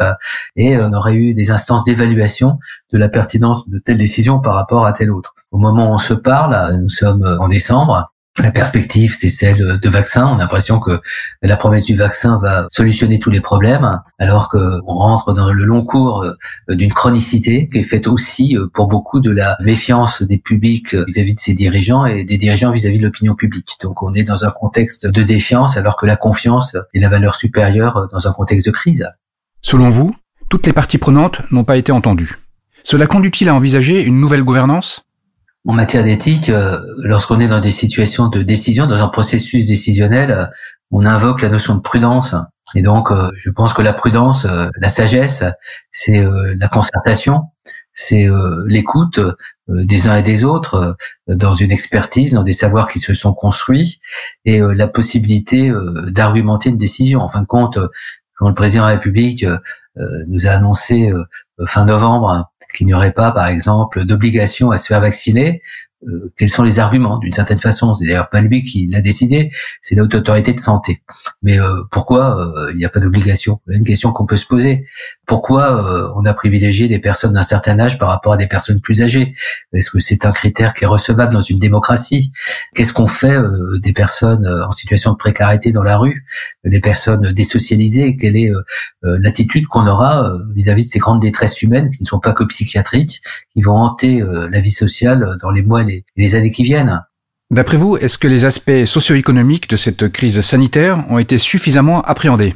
et 0.57 0.79
on 0.79 0.93
aurait 0.93 1.15
eu 1.15 1.35
des 1.35 1.51
instances 1.51 1.85
d'évaluation 1.85 2.59
de 2.93 2.99
la 2.99 3.09
pertinence 3.09 3.69
de 3.69 3.79
telle 3.79 3.99
décision 3.99 4.41
par 4.41 4.55
rapport 4.55 4.87
à 4.87 4.93
telle 4.93 5.11
autre. 5.11 5.35
Au 5.51 5.59
moment 5.59 5.91
où 5.91 5.95
on 5.95 5.99
se 5.99 6.15
parle, 6.15 6.77
nous 6.81 6.89
sommes 6.89 7.25
en 7.41 7.49
décembre, 7.49 8.13
la 8.39 8.53
perspective, 8.53 9.15
c'est 9.19 9.29
celle 9.29 9.79
de 9.79 9.89
vaccin. 9.89 10.27
On 10.27 10.37
a 10.37 10.39
l'impression 10.39 10.79
que 10.79 11.01
la 11.43 11.57
promesse 11.57 11.85
du 11.85 11.97
vaccin 11.97 12.39
va 12.39 12.67
solutionner 12.71 13.19
tous 13.19 13.31
les 13.31 13.41
problèmes, 13.41 14.01
alors 14.19 14.49
qu'on 14.49 14.81
rentre 14.85 15.33
dans 15.33 15.53
le 15.53 15.65
long 15.65 15.85
cours 15.85 16.23
euh, 16.23 16.75
d'une 16.75 16.93
chronicité 16.93 17.69
qui 17.69 17.79
est 17.79 17.83
faite 17.83 18.07
aussi 18.07 18.57
euh, 18.57 18.69
pour 18.73 18.87
beaucoup 18.87 19.21
de 19.21 19.31
la 19.31 19.57
méfiance 19.61 20.23
des 20.23 20.39
publics 20.39 20.95
vis-à-vis 20.95 21.35
de 21.35 21.41
ses 21.41 21.55
dirigeants 21.55 22.07
et 22.07 22.25
des 22.25 22.37
dirigeants 22.37 22.71
vis-à-vis 22.71 22.99
de 22.99 23.05
l'opinion 23.05 23.35
publique. 23.35 23.77
Donc 23.83 24.03
on 24.03 24.13
est 24.13 24.25
dans 24.25 24.45
un 24.45 24.51
contexte 24.51 25.07
de 25.07 25.23
défiance, 25.23 25.77
alors 25.77 25.97
que 25.97 26.07
la 26.07 26.17
confiance 26.17 26.77
est 26.95 27.01
la 27.01 27.09
valeur 27.09 27.35
supérieure 27.35 28.09
dans 28.13 28.29
un 28.29 28.33
contexte 28.33 28.67
de 28.67 28.71
crise. 28.71 29.09
Selon 29.63 29.91
vous, 29.91 30.15
toutes 30.49 30.67
les 30.67 30.73
parties 30.73 30.99
prenantes 30.99 31.43
n'ont 31.51 31.65
pas 31.65 31.77
été 31.77 31.93
entendues. 31.93 32.39
Cela 32.83 33.07
conduit-il 33.07 33.49
à 33.49 33.55
envisager 33.55 34.03
une 34.03 34.21
nouvelle 34.21 34.43
gouvernance? 34.43 35.05
En 35.67 35.75
matière 35.75 36.05
d'éthique, 36.05 36.49
euh, 36.49 36.81
lorsqu'on 36.97 37.39
est 37.39 37.47
dans 37.47 37.61
des 37.61 37.71
situations 37.71 38.29
de 38.29 38.43
décision, 38.43 38.87
dans 38.87 39.05
un 39.05 39.09
processus 39.09 39.67
décisionnel, 39.67 40.31
euh, 40.31 40.47
on 40.91 41.05
invoque 41.05 41.43
la 41.43 41.51
notion 41.51 41.75
de 41.75 41.81
prudence. 41.81 42.35
Et 42.75 42.81
donc, 42.81 43.11
euh, 43.11 43.31
je 43.37 43.51
pense 43.51 43.75
que 43.75 43.83
la 43.83 43.93
prudence, 43.93 44.47
la 44.47 44.89
sagesse, 44.89 45.45
c'est 45.93 46.25
la 46.59 46.69
concertation, 46.69 47.43
c'est 47.93 48.29
l'écoute 48.67 49.21
des 49.69 50.09
uns 50.09 50.17
et 50.17 50.23
des 50.23 50.45
autres 50.45 50.97
dans 51.27 51.55
une 51.55 51.73
expertise, 51.73 52.33
dans 52.33 52.45
des 52.45 52.53
savoirs 52.53 52.89
qui 52.89 53.01
se 53.01 53.13
sont 53.13 53.35
construits, 53.35 54.01
et 54.45 54.61
la 54.61 54.89
possibilité 54.89 55.73
d'argumenter 56.07 56.71
une 56.71 56.79
décision. 56.79 57.21
En 57.21 57.29
fin 57.29 57.43
de 57.43 57.47
compte, 57.47 57.79
quand 58.37 58.49
le 58.49 58.55
président 58.55 58.85
de 58.85 58.89
la 58.89 58.95
République 58.95 59.45
nous 60.29 60.47
a 60.47 60.51
annoncé 60.51 61.13
fin 61.67 61.85
novembre 61.85 62.50
qu'il 62.73 62.87
n'y 62.87 62.95
aurait 62.95 63.13
pas, 63.13 63.33
par 63.33 63.47
exemple, 63.47 64.05
d'obligation 64.05 64.71
à 64.71 64.77
se 64.77 64.87
faire 64.87 65.01
vacciner, 65.01 65.63
euh, 66.09 66.33
quels 66.39 66.49
sont 66.49 66.63
les 66.63 66.79
arguments 66.79 67.19
d'une 67.19 67.33
certaine 67.33 67.59
façon. 67.59 67.95
C'est 67.95 68.07
d'ailleurs 68.07 68.31
pas 68.31 68.41
lui 68.41 68.65
qui 68.65 68.87
l'a 68.87 69.01
décidé, 69.01 69.51
c'est 69.83 69.95
la 69.95 70.05
haute 70.05 70.15
autorité 70.15 70.53
de 70.53 70.61
santé. 70.61 71.03
Mais 71.43 71.61
euh, 71.61 71.83
pourquoi 71.91 72.41
euh, 72.41 72.71
il 72.73 72.79
n'y 72.79 72.87
a 72.87 72.89
pas 72.89 73.01
d'obligation? 73.01 73.61
Une 73.69 73.85
question 73.85 74.13
qu'on 74.13 74.25
peut 74.25 74.37
se 74.37 74.47
poser. 74.47 74.87
Pourquoi 75.27 76.13
on 76.17 76.25
a 76.25 76.35
privilégié 76.35 76.89
des 76.89 76.99
personnes 76.99 77.35
d'un 77.35 77.43
certain 77.43 77.79
âge 77.79 77.99
par 77.99 78.09
rapport 78.09 78.33
à 78.33 78.37
des 78.37 78.47
personnes 78.49 78.81
plus 78.81 79.03
âgées? 79.03 79.35
Est-ce 79.73 79.91
que 79.91 80.01
c'est 80.01 80.25
un 80.25 80.33
critère 80.33 80.75
qui 80.75 80.85
est 80.85 80.89
recevable 80.89 81.33
dans 81.33 81.43
une 81.43 81.59
démocratie? 81.59 82.33
Qu'est-ce 82.75 82.93
qu'on 82.93 83.07
fait 83.07 83.39
des 83.81 83.93
personnes 83.93 84.47
en 84.47 84.73
situation 84.73 85.13
de 85.13 85.17
précarité 85.17 85.71
dans 85.71 85.85
la 85.85 85.97
rue, 85.97 86.25
les 86.65 86.81
personnes 86.81 87.33
désocialisées? 87.33 88.17
Quelle 88.17 88.37
est 88.37 88.51
l'attitude 89.03 89.67
qu'on 89.69 89.87
aura 89.87 90.33
vis-à-vis 90.53 90.85
de 90.85 90.89
ces 90.89 90.99
grandes 90.99 91.21
détresses 91.21 91.63
humaines 91.63 91.91
qui 91.91 92.03
ne 92.03 92.09
sont 92.09 92.21
pas 92.21 92.33
que 92.33 92.43
psychiatriques, 92.45 93.23
qui 93.53 93.63
vont 93.63 93.77
hanter 93.77 94.25
la 94.25 94.61
vie 94.61 94.73
sociale 94.73 95.37
dans 95.41 95.53
les 95.53 95.63
mois 95.63 95.85
les, 96.17 96.35
années 96.35 96.51
qui 96.51 96.63
viennent. 96.63 97.01
D'après 97.51 97.77
vous, 97.77 97.97
est-ce 97.97 98.19
que 98.19 98.29
les 98.29 98.45
aspects 98.45 98.85
socio-économiques 98.85 99.69
de 99.69 99.77
cette 99.77 100.09
crise 100.09 100.41
sanitaire 100.41 101.05
ont 101.11 101.19
été 101.19 101.39
suffisamment 101.39 102.03
appréhendés? 102.03 102.55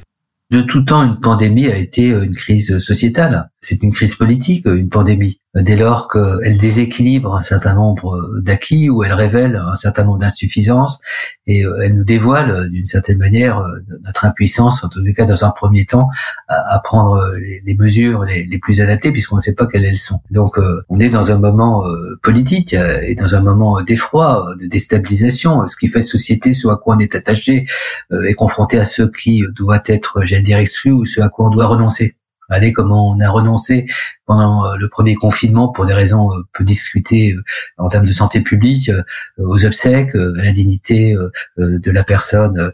De 0.50 0.60
tout 0.60 0.82
temps, 0.82 1.02
une 1.02 1.20
pandémie 1.20 1.66
a 1.66 1.76
été 1.76 2.08
une 2.08 2.34
crise 2.34 2.78
sociétale. 2.78 3.50
C'est 3.60 3.82
une 3.82 3.92
crise 3.92 4.14
politique, 4.14 4.66
une 4.66 4.88
pandémie 4.88 5.40
dès 5.54 5.76
lors 5.76 6.08
qu'elle 6.08 6.58
déséquilibre 6.58 7.37
un 7.37 7.42
certain 7.42 7.75
nombre 7.75 8.40
d'acquis 8.40 8.90
ou 8.90 9.04
elle 9.04 9.12
révèle 9.12 9.62
un 9.64 9.75
certain 9.75 10.04
nombre 10.04 10.18
d'insuffisances 10.18 10.99
et 11.46 11.64
euh, 11.64 11.82
elle 11.82 11.94
nous 11.94 12.04
dévoile 12.04 12.50
euh, 12.50 12.68
d'une 12.68 12.84
certaine 12.84 13.18
manière 13.18 13.58
euh, 13.58 13.78
notre 14.04 14.25
impuissance, 14.25 14.82
en 14.84 14.88
tout 14.88 15.02
cas 15.16 15.25
dans 15.25 15.44
un 15.44 15.50
premier 15.50 15.87
temps, 15.87 16.08
à, 16.49 16.80
prendre 16.82 17.34
les, 17.37 17.76
mesures 17.76 18.25
les, 18.25 18.58
plus 18.58 18.80
adaptées 18.80 19.12
puisqu'on 19.12 19.37
ne 19.37 19.40
sait 19.40 19.54
pas 19.54 19.66
quelles 19.66 19.84
elles 19.84 19.96
sont. 19.96 20.20
Donc 20.30 20.58
on 20.88 21.00
est 21.00 21.08
dans 21.08 21.32
un 21.32 21.38
moment 21.38 21.84
politique 22.23 22.75
et 22.75 23.14
dans 23.14 23.34
un 23.34 23.40
moment 23.40 23.82
d'effroi, 23.82 24.54
de 24.61 24.66
déstabilisation. 24.66 25.66
Ce 25.66 25.76
qui 25.76 25.88
fait 25.88 26.02
société, 26.02 26.52
ce 26.52 26.68
à 26.68 26.76
quoi 26.76 26.96
on 26.96 26.99
est 26.99 27.14
attaché, 27.14 27.66
est 28.12 28.34
confronté 28.34 28.78
à 28.78 28.84
ce 28.84 29.02
qui 29.02 29.44
doit 29.54 29.82
être, 29.87 30.25
j'allais 30.25 30.42
dire, 30.42 30.58
exclu 30.58 30.92
ou 30.92 31.04
ce 31.04 31.20
à 31.20 31.28
quoi 31.28 31.46
on 31.46 31.50
doit 31.50 31.66
renoncer. 31.66 32.16
Regardez 32.54 32.73
comment 32.73 33.11
on 33.11 33.18
a 33.18 33.28
renoncé 33.28 33.84
pendant 34.26 34.64
euh, 34.64 34.76
le 34.76 34.88
premier 34.88 35.16
confinement 35.16 35.73
pour 35.73 35.87
des 35.87 35.92
raisons 35.92 36.32
euh, 36.32 36.42
peu 36.52 36.62
discutées 36.62 37.32
euh, 37.32 37.42
en 37.78 37.88
termes 37.88 38.06
de 38.06 38.12
santé 38.12 38.42
publique 38.42 38.92
aux 39.38 39.64
obsèques, 39.64 40.14
à 40.14 40.42
la 40.42 40.52
dignité 40.52 41.16
de 41.56 41.90
la 41.90 42.04
personne 42.04 42.73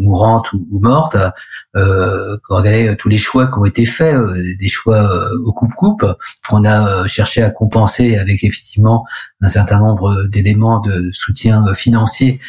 mourante 0.00 0.52
ou, 0.52 0.66
morte, 0.80 1.16
euh, 1.76 2.36
quand 2.44 2.56
regardait 2.56 2.96
tous 2.96 3.08
les 3.08 3.18
choix 3.18 3.46
qui 3.46 3.58
ont 3.58 3.64
été 3.64 3.86
faits, 3.86 4.16
des 4.58 4.68
choix 4.68 5.08
au 5.44 5.52
coupe-coupe, 5.52 6.04
qu'on 6.48 6.64
a 6.64 7.06
cherché 7.06 7.42
à 7.42 7.50
compenser 7.50 8.16
avec 8.16 8.42
effectivement 8.44 9.04
un 9.40 9.48
certain 9.48 9.78
nombre 9.78 10.24
d'éléments 10.24 10.80
de 10.80 11.10
soutien 11.12 11.74
financier 11.74 12.40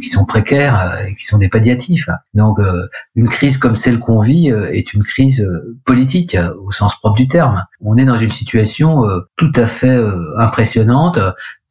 qui 0.00 0.08
sont 0.08 0.24
précaires 0.24 0.98
et 1.06 1.14
qui 1.14 1.24
sont 1.24 1.38
des 1.38 1.48
palliatifs. 1.48 2.08
Donc 2.34 2.58
une 3.14 3.28
crise 3.28 3.58
comme 3.58 3.74
celle 3.74 3.98
qu'on 3.98 4.20
vit 4.20 4.48
est 4.48 4.94
une 4.94 5.02
crise 5.02 5.46
politique 5.84 6.36
au 6.64 6.70
sens 6.72 6.98
propre 6.98 7.16
du 7.16 7.28
terme. 7.28 7.64
On 7.80 7.96
est 7.96 8.04
dans 8.04 8.18
une 8.18 8.32
situation 8.32 9.02
tout 9.36 9.52
à 9.56 9.66
fait 9.66 10.02
impressionnante 10.38 11.18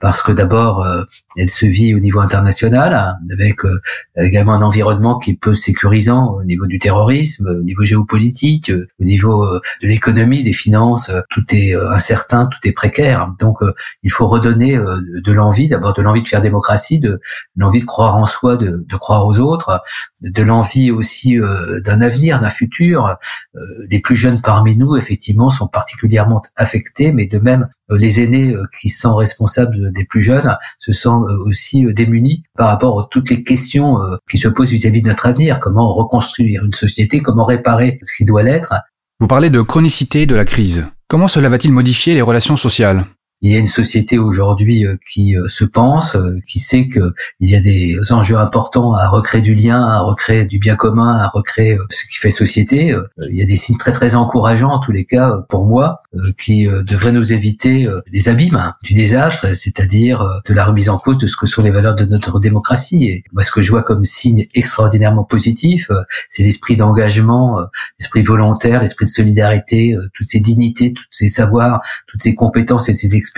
parce 0.03 0.21
que 0.21 0.33
d'abord, 0.33 0.81
euh, 0.81 1.05
elle 1.37 1.49
se 1.49 1.65
vit 1.65 1.95
au 1.95 1.99
niveau 1.99 2.19
international, 2.19 3.17
avec 3.31 3.63
euh, 3.63 3.79
également 4.17 4.51
un 4.51 4.61
environnement 4.61 5.17
qui 5.17 5.31
est 5.31 5.39
peu 5.39 5.55
sécurisant 5.55 6.33
au 6.33 6.43
niveau 6.43 6.67
du 6.67 6.77
terrorisme, 6.77 7.47
au 7.47 7.63
niveau 7.63 7.85
géopolitique, 7.85 8.69
euh, 8.69 8.89
au 8.99 9.05
niveau 9.05 9.47
de 9.81 9.87
l'économie, 9.87 10.43
des 10.43 10.51
finances. 10.51 11.09
Tout 11.29 11.45
est 11.55 11.73
incertain, 11.73 12.47
tout 12.47 12.59
est 12.65 12.73
précaire. 12.73 13.33
Donc, 13.39 13.59
il 14.03 14.11
faut 14.11 14.27
redonner 14.27 14.77
de 14.77 15.31
l'envie, 15.31 15.69
d'abord 15.69 15.93
de 15.93 16.01
l'envie 16.01 16.21
de 16.21 16.27
faire 16.27 16.41
démocratie, 16.41 16.99
de 16.99 17.21
l'envie 17.55 17.79
de 17.79 17.85
croire 17.85 18.17
en 18.17 18.25
soi, 18.25 18.57
de, 18.57 18.83
de 18.85 18.95
croire 18.97 19.25
aux 19.25 19.39
autres, 19.39 19.81
de 20.21 20.43
l'envie 20.43 20.91
aussi 20.91 21.37
d'un 21.37 22.01
avenir, 22.01 22.41
d'un 22.41 22.49
futur. 22.49 23.15
Les 23.89 23.99
plus 23.99 24.15
jeunes 24.15 24.41
parmi 24.41 24.77
nous, 24.77 24.97
effectivement, 24.97 25.49
sont 25.49 25.67
particulièrement 25.67 26.41
affectés, 26.57 27.13
mais 27.13 27.27
de 27.27 27.39
même 27.39 27.69
les 27.89 28.21
aînés 28.21 28.55
qui 28.79 28.89
sont 28.89 29.15
responsables 29.15 29.91
des 29.91 30.05
plus 30.05 30.21
jeunes 30.21 30.55
se 30.79 30.91
sentent 30.91 31.27
euh, 31.29 31.43
aussi 31.45 31.85
euh, 31.85 31.93
démunis 31.93 32.43
par 32.57 32.67
rapport 32.67 32.99
à 32.99 33.07
toutes 33.09 33.29
les 33.29 33.43
questions 33.43 34.01
euh, 34.01 34.17
qui 34.29 34.37
se 34.37 34.47
posent 34.47 34.71
vis-à-vis 34.71 35.01
de 35.01 35.07
notre 35.07 35.25
avenir. 35.25 35.59
Comment 35.59 35.93
reconstruire 35.93 36.63
une 36.65 36.73
société 36.73 37.21
Comment 37.21 37.45
réparer 37.45 37.99
ce 38.03 38.15
qui 38.15 38.25
doit 38.25 38.43
l'être 38.43 38.73
Vous 39.19 39.27
parlez 39.27 39.49
de 39.49 39.61
chronicité 39.61 40.25
de 40.25 40.35
la 40.35 40.45
crise. 40.45 40.85
Comment 41.07 41.27
cela 41.27 41.49
va-t-il 41.49 41.71
modifier 41.71 42.13
les 42.13 42.21
relations 42.21 42.57
sociales? 42.57 43.05
Il 43.43 43.51
y 43.51 43.55
a 43.55 43.59
une 43.59 43.67
société 43.67 44.17
aujourd'hui 44.17 44.85
euh, 44.85 44.95
qui 45.05 45.37
euh, 45.37 45.49
se 45.49 45.65
pense, 45.65 46.15
euh, 46.15 46.39
qui 46.47 46.59
sait 46.59 46.87
que 46.87 47.13
il 47.41 47.49
y 47.49 47.55
a 47.55 47.59
des 47.59 47.97
enjeux 48.11 48.37
importants 48.37 48.93
à 48.93 49.09
recréer 49.09 49.41
du 49.41 49.53
lien, 49.53 49.83
à 49.83 49.99
recréer 49.99 50.45
du 50.45 50.59
bien 50.59 50.77
commun, 50.77 51.17
à 51.17 51.27
recréer 51.27 51.77
ce 51.89 52.05
qui 52.05 52.17
fait 52.17 52.31
société. 52.31 52.95
Il 53.29 53.35
y 53.35 53.41
a 53.41 53.45
des 53.45 53.57
signes 53.57 53.77
très 53.77 53.91
très 53.91 54.15
encourageants 54.15 54.71
en 54.71 54.79
tous 54.79 54.93
les 54.93 55.03
cas 55.03 55.43
pour 55.49 55.65
moi 55.65 56.01
qui 56.37 56.67
devraient 56.67 57.11
nous 57.11 57.33
éviter 57.33 57.87
les 58.11 58.29
abîmes 58.29 58.55
hein, 58.55 58.75
du 58.83 58.93
désastre, 58.93 59.55
c'est-à-dire 59.55 60.41
de 60.45 60.53
la 60.53 60.63
remise 60.63 60.89
en 60.89 60.97
cause 60.99 61.17
de 61.17 61.27
ce 61.27 61.35
que 61.35 61.45
sont 61.45 61.61
les 61.61 61.71
valeurs 61.71 61.95
de 61.95 62.05
notre 62.05 62.39
démocratie. 62.39 63.05
Et 63.05 63.23
moi, 63.33 63.43
ce 63.43 63.51
que 63.51 63.61
je 63.61 63.71
vois 63.71 63.83
comme 63.83 64.05
signe 64.05 64.47
extraordinairement 64.53 65.23
positif, 65.23 65.91
c'est 66.29 66.43
l'esprit 66.43 66.77
d'engagement, 66.77 67.59
l'esprit 67.99 68.21
volontaire, 68.21 68.79
l'esprit 68.81 69.05
de 69.05 69.09
solidarité, 69.09 69.97
toutes 70.13 70.29
ces 70.29 70.39
dignités, 70.39 70.93
tous 70.93 71.03
ces 71.11 71.27
savoirs, 71.27 71.81
toutes 72.07 72.23
ces 72.23 72.35
compétences 72.35 72.89
et 72.89 72.93
ces 72.93 73.15
expériences 73.15 73.32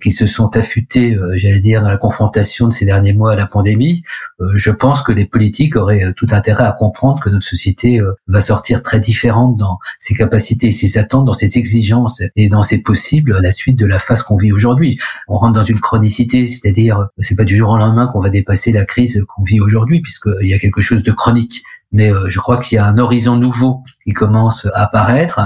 qui 0.00 0.10
se 0.10 0.26
sont 0.26 0.56
affûtés, 0.56 1.14
euh, 1.14 1.34
j'allais 1.36 1.60
dire, 1.60 1.82
dans 1.82 1.90
la 1.90 1.98
confrontation 1.98 2.68
de 2.68 2.72
ces 2.72 2.84
derniers 2.84 3.12
mois 3.12 3.32
à 3.32 3.36
la 3.36 3.46
pandémie, 3.46 4.02
euh, 4.40 4.52
je 4.54 4.70
pense 4.70 5.02
que 5.02 5.12
les 5.12 5.26
politiques 5.26 5.76
auraient 5.76 6.04
euh, 6.04 6.12
tout 6.12 6.28
intérêt 6.30 6.64
à 6.64 6.72
comprendre 6.72 7.20
que 7.20 7.28
notre 7.28 7.46
société 7.46 8.00
va 8.26 8.40
sortir 8.40 8.82
très 8.82 9.00
différente 9.00 9.56
dans 9.56 9.78
ses 9.98 10.14
capacités 10.14 10.70
ses 10.70 10.98
attentes, 10.98 11.24
dans 11.24 11.32
ses 11.32 11.58
exigences 11.58 12.22
et 12.36 12.48
dans 12.48 12.62
ses 12.62 12.82
possibles 12.82 13.36
à 13.36 13.40
la 13.40 13.52
suite 13.52 13.76
de 13.76 13.86
la 13.86 13.98
phase 13.98 14.22
qu'on 14.22 14.36
vit 14.36 14.52
aujourd'hui. 14.52 14.98
On 15.28 15.38
rentre 15.38 15.54
dans 15.54 15.62
une 15.62 15.80
chronicité, 15.80 16.46
c'est-à-dire 16.46 17.08
c'est 17.20 17.34
pas 17.34 17.44
du 17.44 17.56
jour 17.56 17.70
au 17.70 17.76
lendemain 17.76 18.06
qu'on 18.06 18.20
va 18.20 18.30
dépasser 18.30 18.72
la 18.72 18.84
crise 18.84 19.24
qu'on 19.28 19.42
vit 19.42 19.60
aujourd'hui, 19.60 20.00
puisqu'il 20.00 20.48
y 20.48 20.54
a 20.54 20.58
quelque 20.58 20.80
chose 20.80 21.02
de 21.02 21.12
chronique 21.12 21.62
mais 21.92 22.12
euh, 22.12 22.28
je 22.28 22.38
crois 22.38 22.58
qu'il 22.58 22.76
y 22.76 22.78
a 22.78 22.86
un 22.86 22.98
horizon 22.98 23.36
nouveau 23.36 23.82
qui 24.04 24.12
commence 24.12 24.66
à 24.74 24.82
apparaître. 24.82 25.40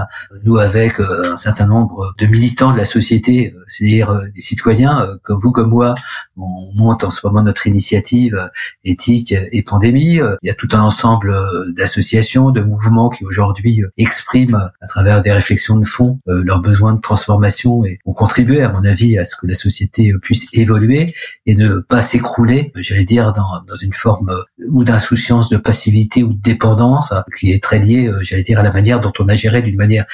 Nous, 0.44 0.58
avec 0.58 0.98
euh, 0.98 1.32
un 1.32 1.36
certain 1.36 1.66
nombre 1.66 2.14
de 2.18 2.26
militants 2.26 2.72
de 2.72 2.78
la 2.78 2.84
société, 2.84 3.52
euh, 3.54 3.62
c'est-à-dire 3.66 4.22
des 4.34 4.40
citoyens 4.40 5.06
comme 5.22 5.38
vous, 5.38 5.52
comme 5.52 5.70
moi, 5.70 5.94
on 6.36 6.70
monte 6.74 7.04
en 7.04 7.10
ce 7.10 7.24
moment 7.24 7.42
notre 7.42 7.66
initiative 7.66 8.50
éthique 8.84 9.32
et 9.52 9.62
pandémie. 9.62 10.16
Il 10.16 10.36
y 10.42 10.50
a 10.50 10.54
tout 10.54 10.68
un 10.72 10.80
ensemble 10.80 11.34
d'associations, 11.74 12.50
de 12.50 12.60
mouvements 12.60 13.08
qui 13.08 13.24
aujourd'hui 13.24 13.82
expriment 13.96 14.70
à 14.80 14.86
travers 14.86 15.22
des 15.22 15.32
réflexions 15.32 15.76
de 15.76 15.86
fond 15.86 16.20
leurs 16.26 16.60
besoins 16.60 16.94
de 16.94 17.00
transformation 17.00 17.84
et 17.84 17.98
ont 18.04 18.12
contribué, 18.12 18.62
à 18.62 18.70
mon 18.70 18.84
avis, 18.84 19.18
à 19.18 19.24
ce 19.24 19.36
que 19.36 19.46
la 19.46 19.54
société 19.54 20.12
puisse 20.22 20.46
évoluer 20.52 21.14
et 21.46 21.54
ne 21.54 21.76
pas 21.78 22.02
s'écrouler, 22.02 22.72
j'allais 22.76 23.04
dire, 23.04 23.32
dans, 23.32 23.62
dans 23.66 23.76
une 23.76 23.92
forme 23.92 24.30
ou 24.68 24.84
d'insouciance, 24.84 25.48
de 25.48 25.56
passivité 25.56 26.22
dépendance 26.32 27.12
qui 27.38 27.52
est 27.52 27.62
très 27.62 27.78
liée, 27.78 28.08
euh, 28.08 28.22
j'allais 28.22 28.42
dire, 28.42 28.58
à 28.58 28.62
la 28.62 28.72
manière 28.72 29.00
dont 29.00 29.12
on 29.18 29.28
a 29.28 29.34
géré 29.34 29.62
d'une 29.62 29.76
manière 29.76 30.04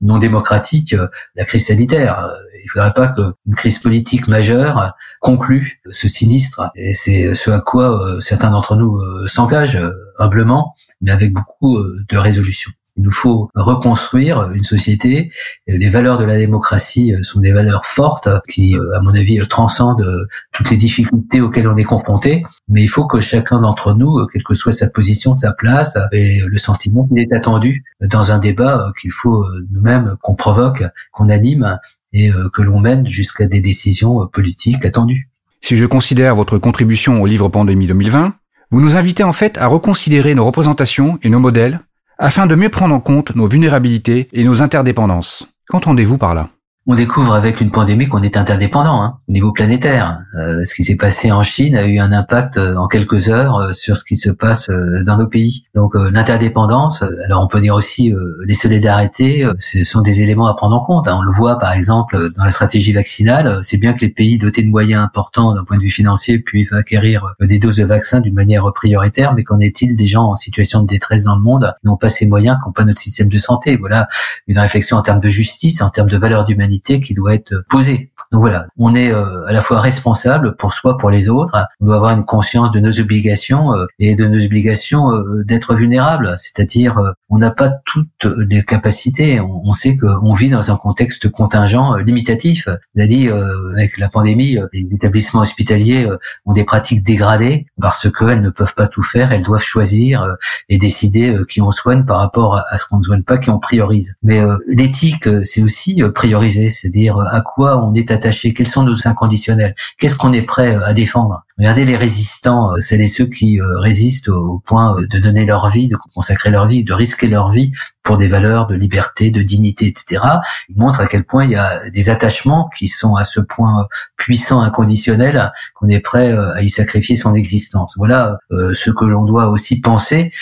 non 0.00 0.18
démocratique 0.18 0.94
euh, 0.94 1.08
la 1.34 1.44
crise 1.44 1.66
sanitaire. 1.66 2.28
Il 2.64 2.70
faudrait 2.70 2.94
pas 2.94 3.08
qu'une 3.08 3.54
crise 3.54 3.78
politique 3.78 4.26
majeure 4.26 4.94
conclue 5.20 5.82
ce 5.90 6.08
sinistre. 6.08 6.70
Et 6.74 6.94
c'est 6.94 7.34
ce 7.34 7.50
à 7.50 7.60
quoi 7.60 8.06
euh, 8.06 8.20
certains 8.20 8.50
d'entre 8.50 8.76
nous 8.76 9.00
s'engagent 9.26 9.80
humblement, 10.18 10.74
mais 11.02 11.10
avec 11.10 11.32
beaucoup 11.32 11.78
de 12.08 12.16
résolution. 12.16 12.70
Il 12.96 13.02
nous 13.02 13.12
faut 13.12 13.50
reconstruire 13.54 14.50
une 14.52 14.62
société. 14.62 15.28
Les 15.66 15.88
valeurs 15.88 16.18
de 16.18 16.24
la 16.24 16.36
démocratie 16.36 17.14
sont 17.22 17.40
des 17.40 17.52
valeurs 17.52 17.86
fortes 17.86 18.28
qui, 18.48 18.76
à 18.94 19.00
mon 19.00 19.14
avis, 19.14 19.40
transcendent 19.48 20.26
toutes 20.52 20.70
les 20.70 20.76
difficultés 20.76 21.40
auxquelles 21.40 21.68
on 21.68 21.76
est 21.76 21.84
confronté. 21.84 22.44
Mais 22.68 22.82
il 22.82 22.88
faut 22.88 23.06
que 23.06 23.20
chacun 23.20 23.60
d'entre 23.60 23.94
nous, 23.94 24.26
quelle 24.32 24.44
que 24.44 24.54
soit 24.54 24.72
sa 24.72 24.88
position, 24.88 25.36
sa 25.36 25.52
place, 25.52 25.98
ait 26.12 26.42
le 26.46 26.56
sentiment 26.56 27.06
qu'il 27.08 27.18
est 27.18 27.32
attendu 27.32 27.84
dans 28.00 28.30
un 28.30 28.38
débat 28.38 28.92
qu'il 29.00 29.10
faut 29.10 29.44
nous-mêmes 29.72 30.16
qu'on 30.22 30.34
provoque, 30.34 30.84
qu'on 31.12 31.28
anime 31.28 31.78
et 32.12 32.30
que 32.52 32.62
l'on 32.62 32.78
mène 32.78 33.08
jusqu'à 33.08 33.46
des 33.46 33.60
décisions 33.60 34.26
politiques 34.28 34.84
attendues. 34.84 35.28
Si 35.60 35.76
je 35.76 35.86
considère 35.86 36.36
votre 36.36 36.58
contribution 36.58 37.22
au 37.22 37.26
livre 37.26 37.48
Pandémie 37.48 37.86
2020, 37.86 38.34
vous 38.70 38.80
nous 38.80 38.96
invitez 38.96 39.24
en 39.24 39.32
fait 39.32 39.58
à 39.58 39.66
reconsidérer 39.66 40.34
nos 40.34 40.44
représentations 40.44 41.18
et 41.22 41.28
nos 41.28 41.38
modèles 41.38 41.80
afin 42.18 42.46
de 42.46 42.54
mieux 42.54 42.68
prendre 42.68 42.94
en 42.94 43.00
compte 43.00 43.34
nos 43.34 43.48
vulnérabilités 43.48 44.28
et 44.32 44.44
nos 44.44 44.62
interdépendances. 44.62 45.48
Qu'entendez-vous 45.68 46.18
par 46.18 46.34
là? 46.34 46.50
On 46.86 46.94
découvre 46.94 47.32
avec 47.32 47.62
une 47.62 47.70
pandémie 47.70 48.08
qu'on 48.08 48.22
est 48.22 48.36
interdépendant 48.36 49.02
hein, 49.02 49.18
au 49.26 49.32
niveau 49.32 49.52
planétaire. 49.52 50.20
Euh, 50.34 50.64
ce 50.64 50.74
qui 50.74 50.84
s'est 50.84 50.96
passé 50.96 51.32
en 51.32 51.42
Chine 51.42 51.76
a 51.76 51.86
eu 51.86 51.98
un 51.98 52.12
impact 52.12 52.58
euh, 52.58 52.76
en 52.76 52.88
quelques 52.88 53.30
heures 53.30 53.56
euh, 53.56 53.72
sur 53.72 53.96
ce 53.96 54.04
qui 54.04 54.16
se 54.16 54.28
passe 54.28 54.68
dans 54.68 55.16
nos 55.16 55.26
pays. 55.26 55.64
Donc 55.74 55.94
l'interdépendance, 55.94 57.02
alors 57.24 57.42
on 57.42 57.48
peut 57.48 57.60
dire 57.60 57.74
aussi 57.74 58.12
les 58.44 58.54
solidarités, 58.54 59.46
ce 59.58 59.84
sont 59.84 60.00
des 60.00 60.22
éléments 60.22 60.46
à 60.46 60.54
prendre 60.54 60.76
en 60.76 60.84
compte. 60.84 61.08
Hein. 61.08 61.16
On 61.18 61.22
le 61.22 61.30
voit 61.30 61.58
par 61.58 61.72
exemple 61.72 62.30
dans 62.36 62.44
la 62.44 62.50
stratégie 62.50 62.92
vaccinale, 62.92 63.60
c'est 63.62 63.76
bien 63.76 63.92
que 63.92 64.00
les 64.00 64.08
pays 64.08 64.38
dotés 64.38 64.62
de 64.62 64.68
moyens 64.68 65.02
importants 65.02 65.54
d'un 65.54 65.64
point 65.64 65.76
de 65.76 65.82
vue 65.82 65.90
financier 65.90 66.38
puissent 66.38 66.72
acquérir 66.72 67.34
des 67.40 67.58
doses 67.58 67.76
de 67.76 67.84
vaccins 67.84 68.20
d'une 68.20 68.34
manière 68.34 68.70
prioritaire, 68.74 69.34
mais 69.34 69.44
qu'en 69.44 69.60
est-il 69.60 69.96
des 69.96 70.06
gens 70.06 70.24
en 70.24 70.36
situation 70.36 70.80
de 70.82 70.86
détresse 70.86 71.24
dans 71.24 71.36
le 71.36 71.42
monde 71.42 71.72
n'ont 71.84 71.96
pas 71.96 72.08
ces 72.08 72.26
moyens, 72.26 72.56
qui 72.62 72.68
n'ont 72.68 72.72
pas 72.72 72.84
notre 72.84 73.00
système 73.00 73.28
de 73.28 73.38
santé? 73.38 73.76
Voilà 73.76 74.06
une 74.46 74.58
réflexion 74.58 74.96
en 74.96 75.02
termes 75.02 75.20
de 75.20 75.28
justice, 75.28 75.82
en 75.82 75.90
termes 75.90 76.08
de 76.08 76.18
valeur 76.18 76.44
d'humanité 76.44 76.73
qui 76.80 77.14
doit 77.14 77.34
être 77.34 77.64
posée. 77.68 78.10
Donc 78.34 78.40
voilà, 78.40 78.66
on 78.78 78.96
est 78.96 79.12
euh, 79.12 79.46
à 79.46 79.52
la 79.52 79.60
fois 79.60 79.78
responsable 79.78 80.56
pour 80.56 80.72
soi, 80.72 80.98
pour 80.98 81.08
les 81.08 81.28
autres. 81.28 81.56
On 81.80 81.86
doit 81.86 81.94
avoir 81.94 82.10
une 82.16 82.24
conscience 82.24 82.72
de 82.72 82.80
nos 82.80 83.00
obligations 83.00 83.72
euh, 83.72 83.86
et 84.00 84.16
de 84.16 84.26
nos 84.26 84.44
obligations 84.44 85.12
euh, 85.12 85.44
d'être 85.44 85.76
vulnérable. 85.76 86.34
C'est-à-dire, 86.36 87.00
on 87.28 87.38
n'a 87.38 87.52
pas 87.52 87.70
toutes 87.84 88.26
les 88.48 88.64
capacités. 88.64 89.40
On, 89.40 89.72
sait 89.72 89.96
qu'on 89.96 90.34
vit 90.34 90.50
dans 90.50 90.72
un 90.72 90.76
contexte 90.76 91.28
contingent 91.28 91.94
limitatif. 91.96 92.68
On 92.96 93.02
a 93.02 93.06
dit 93.06 93.28
avec 93.28 93.98
la 93.98 94.08
pandémie, 94.08 94.58
les 94.72 94.86
établissements 94.92 95.40
hospitaliers 95.42 96.08
ont 96.44 96.52
des 96.52 96.64
pratiques 96.64 97.02
dégradées 97.04 97.66
parce 97.80 98.10
qu'elles 98.10 98.40
ne 98.40 98.50
peuvent 98.50 98.74
pas 98.74 98.88
tout 98.88 99.02
faire. 99.02 99.32
Elles 99.32 99.42
doivent 99.42 99.62
choisir 99.62 100.36
et 100.68 100.78
décider 100.78 101.36
qui 101.48 101.60
on 101.60 101.70
soigne 101.70 102.04
par 102.04 102.18
rapport 102.18 102.62
à 102.68 102.76
ce 102.76 102.86
qu'on 102.86 102.98
ne 102.98 103.04
soigne 103.04 103.22
pas, 103.22 103.38
qui 103.38 103.50
on 103.50 103.58
priorise. 103.58 104.14
Mais 104.22 104.40
l'éthique, 104.68 105.28
c'est 105.44 105.62
aussi 105.62 106.02
prioriser, 106.14 106.63
c'est-à-dire 106.68 107.18
à 107.18 107.40
quoi 107.40 107.84
on 107.84 107.94
est 107.94 108.10
attaché, 108.10 108.52
quels 108.54 108.68
sont 108.68 108.82
nos 108.82 109.06
inconditionnels, 109.06 109.74
qu'est-ce 109.98 110.16
qu'on 110.16 110.32
est 110.32 110.42
prêt 110.42 110.76
à 110.84 110.92
défendre? 110.92 111.44
Regardez 111.56 111.84
les 111.84 111.96
résistants, 111.96 112.72
euh, 112.72 112.80
c'est 112.80 113.06
ceux 113.06 113.26
qui 113.26 113.60
euh, 113.60 113.78
résistent 113.78 114.28
au 114.28 114.60
point 114.66 114.98
euh, 114.98 115.06
de 115.06 115.20
donner 115.20 115.46
leur 115.46 115.68
vie, 115.68 115.86
de 115.86 115.96
consacrer 116.12 116.50
leur 116.50 116.66
vie, 116.66 116.82
de 116.82 116.92
risquer 116.92 117.28
leur 117.28 117.52
vie 117.52 117.70
pour 118.02 118.16
des 118.16 118.26
valeurs 118.26 118.66
de 118.66 118.74
liberté, 118.74 119.30
de 119.30 119.40
dignité, 119.40 119.86
etc. 119.86 120.22
Ils 120.68 120.76
montrent 120.76 121.00
à 121.00 121.06
quel 121.06 121.24
point 121.24 121.44
il 121.44 121.50
y 121.50 121.56
a 121.56 121.88
des 121.90 122.10
attachements 122.10 122.68
qui 122.76 122.88
sont 122.88 123.14
à 123.14 123.22
ce 123.22 123.40
point 123.40 123.86
puissants, 124.16 124.62
inconditionnels, 124.62 125.52
qu'on 125.74 125.88
est 125.88 126.00
prêt 126.00 126.32
à 126.32 126.60
y 126.60 126.68
sacrifier 126.68 127.16
son 127.16 127.34
existence. 127.34 127.94
Voilà 127.96 128.36
ce 128.50 128.90
que 128.90 129.06
l'on 129.06 129.24
doit 129.24 129.48
aussi 129.48 129.80
penser 129.80 130.32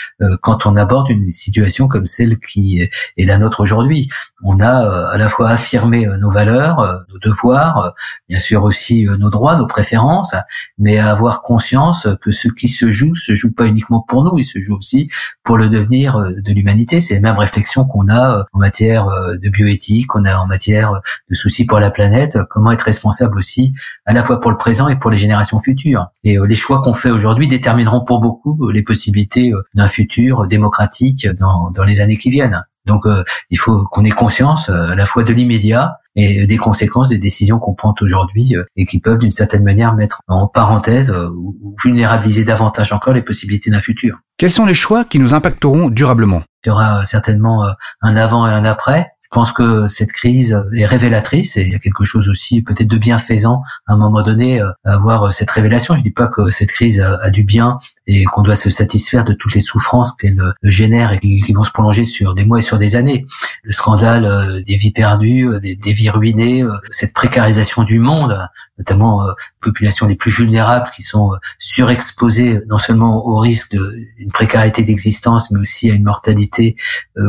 quand 0.41 0.67
on 0.67 0.75
aborde 0.75 1.11
une 1.11 1.29
situation 1.31 1.87
comme 1.87 2.07
celle 2.07 2.41
qui 2.41 2.81
est 2.81 3.25
la 3.25 3.39
nôtre 3.39 3.61
aujourd'hui. 3.61 4.09
On 4.43 4.59
a 4.59 5.11
à 5.13 5.17
la 5.17 5.29
fois 5.29 5.51
affirmé 5.51 6.05
nos 6.19 6.31
valeurs, 6.31 7.05
nos 7.11 7.19
devoirs, 7.21 7.95
bien 8.29 8.39
sûr 8.39 8.65
aussi 8.65 9.05
nos 9.05 9.31
droits, 9.31 9.55
nos 9.55 9.69
préférences, 9.69 10.35
mais 10.79 10.99
avoir 11.11 11.43
conscience 11.43 12.07
que 12.21 12.31
ce 12.31 12.49
qui 12.49 12.69
se 12.69 12.91
joue 12.91 13.15
se 13.15 13.35
joue 13.35 13.53
pas 13.53 13.67
uniquement 13.67 14.05
pour 14.07 14.25
nous, 14.25 14.39
il 14.39 14.45
se 14.45 14.61
joue 14.61 14.77
aussi 14.77 15.11
pour 15.43 15.57
le 15.57 15.69
devenir 15.69 16.19
de 16.19 16.53
l'humanité. 16.53 17.01
C'est 17.01 17.15
les 17.15 17.21
mêmes 17.21 17.39
réflexions 17.39 17.85
qu'on 17.85 18.09
a 18.09 18.47
en 18.53 18.59
matière 18.59 19.07
de 19.07 19.49
bioéthique, 19.49 20.09
qu'on 20.09 20.25
a 20.25 20.37
en 20.37 20.47
matière 20.47 21.01
de 21.29 21.35
soucis 21.35 21.65
pour 21.65 21.79
la 21.79 21.91
planète. 21.91 22.39
Comment 22.51 22.73
être 22.73 22.83
responsable 22.83 23.39
aussi 23.39 23.73
à 24.07 24.13
la 24.13 24.23
fois 24.23 24.41
pour 24.41 24.51
le 24.51 24.57
présent 24.57 24.89
et 24.89 24.97
pour 24.97 25.11
les 25.11 25.17
générations 25.17 25.59
futures. 25.59 26.09
Et 26.25 26.37
les 26.47 26.55
choix 26.55 26.83
qu'on 26.83 26.93
fait 26.93 27.11
aujourd'hui 27.11 27.49
détermineront 27.49 28.05
pour 28.05 28.21
beaucoup 28.21 28.71
les 28.71 28.83
possibilités 28.83 29.53
d'un 29.75 29.89
futur 29.89 30.47
démocratique 30.47 31.27
dans 31.27 31.85
les 31.85 32.01
années 32.01 32.17
qui 32.17 32.31
viennent. 32.31 32.65
Donc 32.87 33.07
euh, 33.07 33.25
il 33.51 33.59
faut 33.59 33.85
qu'on 33.85 34.05
ait 34.05 34.11
conscience 34.11 34.69
euh, 34.69 34.91
à 34.91 34.95
la 34.95 35.07
fois 35.07 35.23
de 35.23 35.33
l'immédiat 35.33 35.97
et 36.15 36.47
des 36.47 36.57
conséquences 36.57 37.09
des 37.09 37.19
décisions 37.19 37.59
qu'on 37.59 37.75
prend 37.75 37.95
aujourd'hui 38.01 38.57
euh, 38.57 38.65
et 38.77 38.85
qui 38.85 39.01
peuvent 39.01 39.19
d'une 39.19 39.33
certaine 39.33 39.63
manière 39.63 39.95
mettre 39.95 40.21
en 40.29 40.49
parenthèse 40.49 41.11
ou 41.11 41.77
vulnérabiliser 41.83 42.45
davantage 42.45 42.93
encore 42.93 43.15
les 43.15 43.23
possibilités 43.23 43.71
d'un 43.71 43.81
futur. 43.81 44.19
Quels 44.37 44.51
sont 44.51 44.67
les 44.67 44.75
choix 44.75 45.05
qui 45.05 45.19
nous 45.19 45.33
impacteront 45.33 45.89
durablement? 45.89 46.43
Il 46.65 46.69
y 46.69 46.73
aura 46.73 47.05
certainement 47.05 47.65
un 48.03 48.17
avant 48.17 48.47
et 48.47 48.53
un 48.53 48.65
après. 48.65 49.13
Je 49.23 49.29
pense 49.31 49.53
que 49.53 49.87
cette 49.87 50.13
crise 50.13 50.63
est 50.77 50.85
révélatrice 50.85 51.57
et 51.57 51.63
il 51.63 51.73
y 51.73 51.75
a 51.75 51.79
quelque 51.79 52.05
chose 52.05 52.29
aussi 52.29 52.63
peut-être 52.63 52.89
de 52.89 52.99
bienfaisant 52.99 53.63
à 53.87 53.95
un 53.95 53.97
moment 53.97 54.23
donné 54.23 54.61
à 54.61 54.75
avoir 54.85 55.33
cette 55.33 55.51
révélation. 55.51 55.97
Je 55.97 56.03
dis 56.03 56.11
pas 56.11 56.29
que 56.29 56.51
cette 56.51 56.69
crise 56.69 57.01
a 57.01 57.31
du 57.31 57.43
bien 57.43 57.79
et 58.07 58.25
qu'on 58.25 58.43
doit 58.43 58.57
se 58.57 58.71
satisfaire 58.71 59.25
de 59.25 59.33
toutes 59.33 59.55
les 59.55 59.61
souffrances 59.61 60.13
qu'elle 60.13 60.41
euh, 60.41 60.53
génère 60.63 61.13
et 61.13 61.19
qui 61.19 61.53
vont 61.53 61.65
se 61.65 61.71
prolonger 61.71 62.05
sur 62.05 62.35
des 62.35 62.45
mois 62.45 62.59
et 62.59 62.63
sur 62.63 62.79
des 62.79 62.97
années. 62.97 63.27
Le 63.63 63.73
scandale 63.73 64.25
euh, 64.25 64.61
des 64.61 64.77
vies 64.77 64.91
perdues, 64.91 65.49
euh, 65.49 65.61
des, 65.61 65.93
vies 65.93 66.11
ruinées, 66.11 66.65
cette 66.91 67.13
précarisation 67.13 67.85
du 67.85 67.99
monde, 67.99 68.49
notamment 68.79 69.27
les 69.27 69.33
populations 69.61 70.07
les 70.07 70.15
plus 70.15 70.31
vulnérables 70.31 70.89
qui 70.95 71.03
sont 71.03 71.33
surexposées 71.59 72.61
non 72.67 72.79
seulement 72.79 73.27
au 73.27 73.39
risque 73.39 73.73
d'une 73.73 74.33
précarité 74.33 74.83
d'existence, 74.83 75.51
mais 75.51 75.61
aussi 75.61 75.91
à 75.91 75.95
une 75.95 76.05
mortalité 76.05 76.77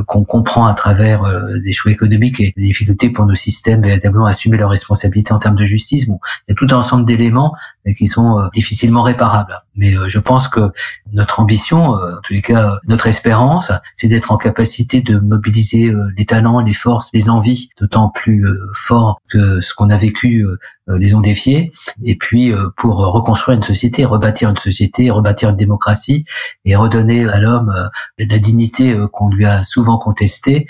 qu'on 0.07 0.23
comprend 0.23 0.65
à 0.65 0.73
travers 0.73 1.23
des 1.61 1.73
choix 1.73 1.91
économiques 1.91 2.39
et 2.39 2.53
des 2.55 2.63
difficultés 2.63 3.09
pour 3.09 3.25
nos 3.25 3.35
systèmes 3.35 3.81
véritablement 3.81 4.25
assumer 4.25 4.57
leurs 4.57 4.69
responsabilités 4.69 5.33
en 5.33 5.39
termes 5.39 5.55
de 5.55 5.65
justice. 5.65 6.07
Bon, 6.07 6.19
il 6.47 6.51
y 6.51 6.53
a 6.53 6.55
tout 6.55 6.67
un 6.73 6.77
ensemble 6.77 7.05
d'éléments 7.05 7.53
qui 7.97 8.07
sont 8.07 8.49
difficilement 8.53 9.01
réparables. 9.01 9.61
Mais 9.75 9.95
je 10.07 10.19
pense 10.19 10.47
que 10.47 10.71
notre 11.13 11.39
ambition, 11.39 11.95
euh, 11.95 12.17
en 12.17 12.21
tous 12.21 12.33
les 12.33 12.41
cas 12.41 12.79
notre 12.87 13.07
espérance, 13.07 13.71
c'est 13.95 14.07
d'être 14.07 14.31
en 14.31 14.37
capacité 14.37 15.01
de 15.01 15.19
mobiliser 15.19 15.87
euh, 15.87 16.11
les 16.17 16.25
talents, 16.25 16.59
les 16.59 16.73
forces, 16.73 17.09
les 17.13 17.29
envies, 17.29 17.69
d'autant 17.79 18.09
plus 18.09 18.45
euh, 18.45 18.57
fort 18.73 19.21
que 19.29 19.61
ce 19.61 19.73
qu'on 19.73 19.89
a 19.89 19.97
vécu 19.97 20.45
les 20.87 21.13
ont 21.13 21.21
défiés, 21.21 21.71
et 22.03 22.15
puis 22.17 22.51
pour 22.77 22.97
reconstruire 22.97 23.57
une 23.57 23.63
société, 23.63 24.05
rebâtir 24.05 24.49
une 24.49 24.57
société, 24.57 25.09
rebâtir 25.09 25.49
une 25.49 25.55
démocratie, 25.55 26.25
et 26.65 26.75
redonner 26.75 27.25
à 27.25 27.39
l'homme 27.39 27.73
la 28.17 28.37
dignité 28.37 28.95
qu'on 29.11 29.29
lui 29.29 29.45
a 29.45 29.63
souvent 29.63 29.97
contestée, 29.97 30.67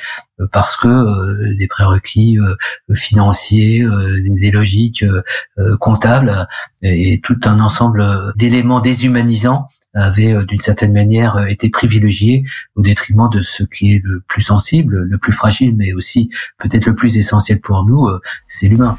parce 0.52 0.76
que 0.76 1.54
des 1.54 1.68
prérequis 1.68 2.38
financiers, 2.94 3.86
des 4.24 4.52
logiques 4.52 5.06
comptables 5.80 6.48
et 6.82 7.20
tout 7.22 7.40
un 7.46 7.60
ensemble 7.60 8.34
d'éléments 8.36 8.82
déshumanisants 8.82 9.68
avait 9.94 10.34
euh, 10.34 10.46
d'une 10.46 10.60
certaine 10.60 10.94
manière 10.94 11.38
euh, 11.38 11.46
été 11.46 11.70
privilégié 11.70 12.44
au 12.76 12.82
détriment 12.82 13.30
de 13.30 13.42
ce 13.42 13.64
qui 13.64 13.94
est 13.94 14.02
le 14.04 14.22
plus 14.28 14.42
sensible, 14.42 15.04
le 15.04 15.18
plus 15.18 15.32
fragile, 15.32 15.76
mais 15.76 15.94
aussi 15.94 16.30
peut-être 16.58 16.86
le 16.86 16.96
plus 16.96 17.18
essentiel 17.18 17.60
pour 17.62 17.86
nous, 17.86 18.08
euh, 18.08 18.22
c'est 18.48 18.68
l'humain. 18.68 18.98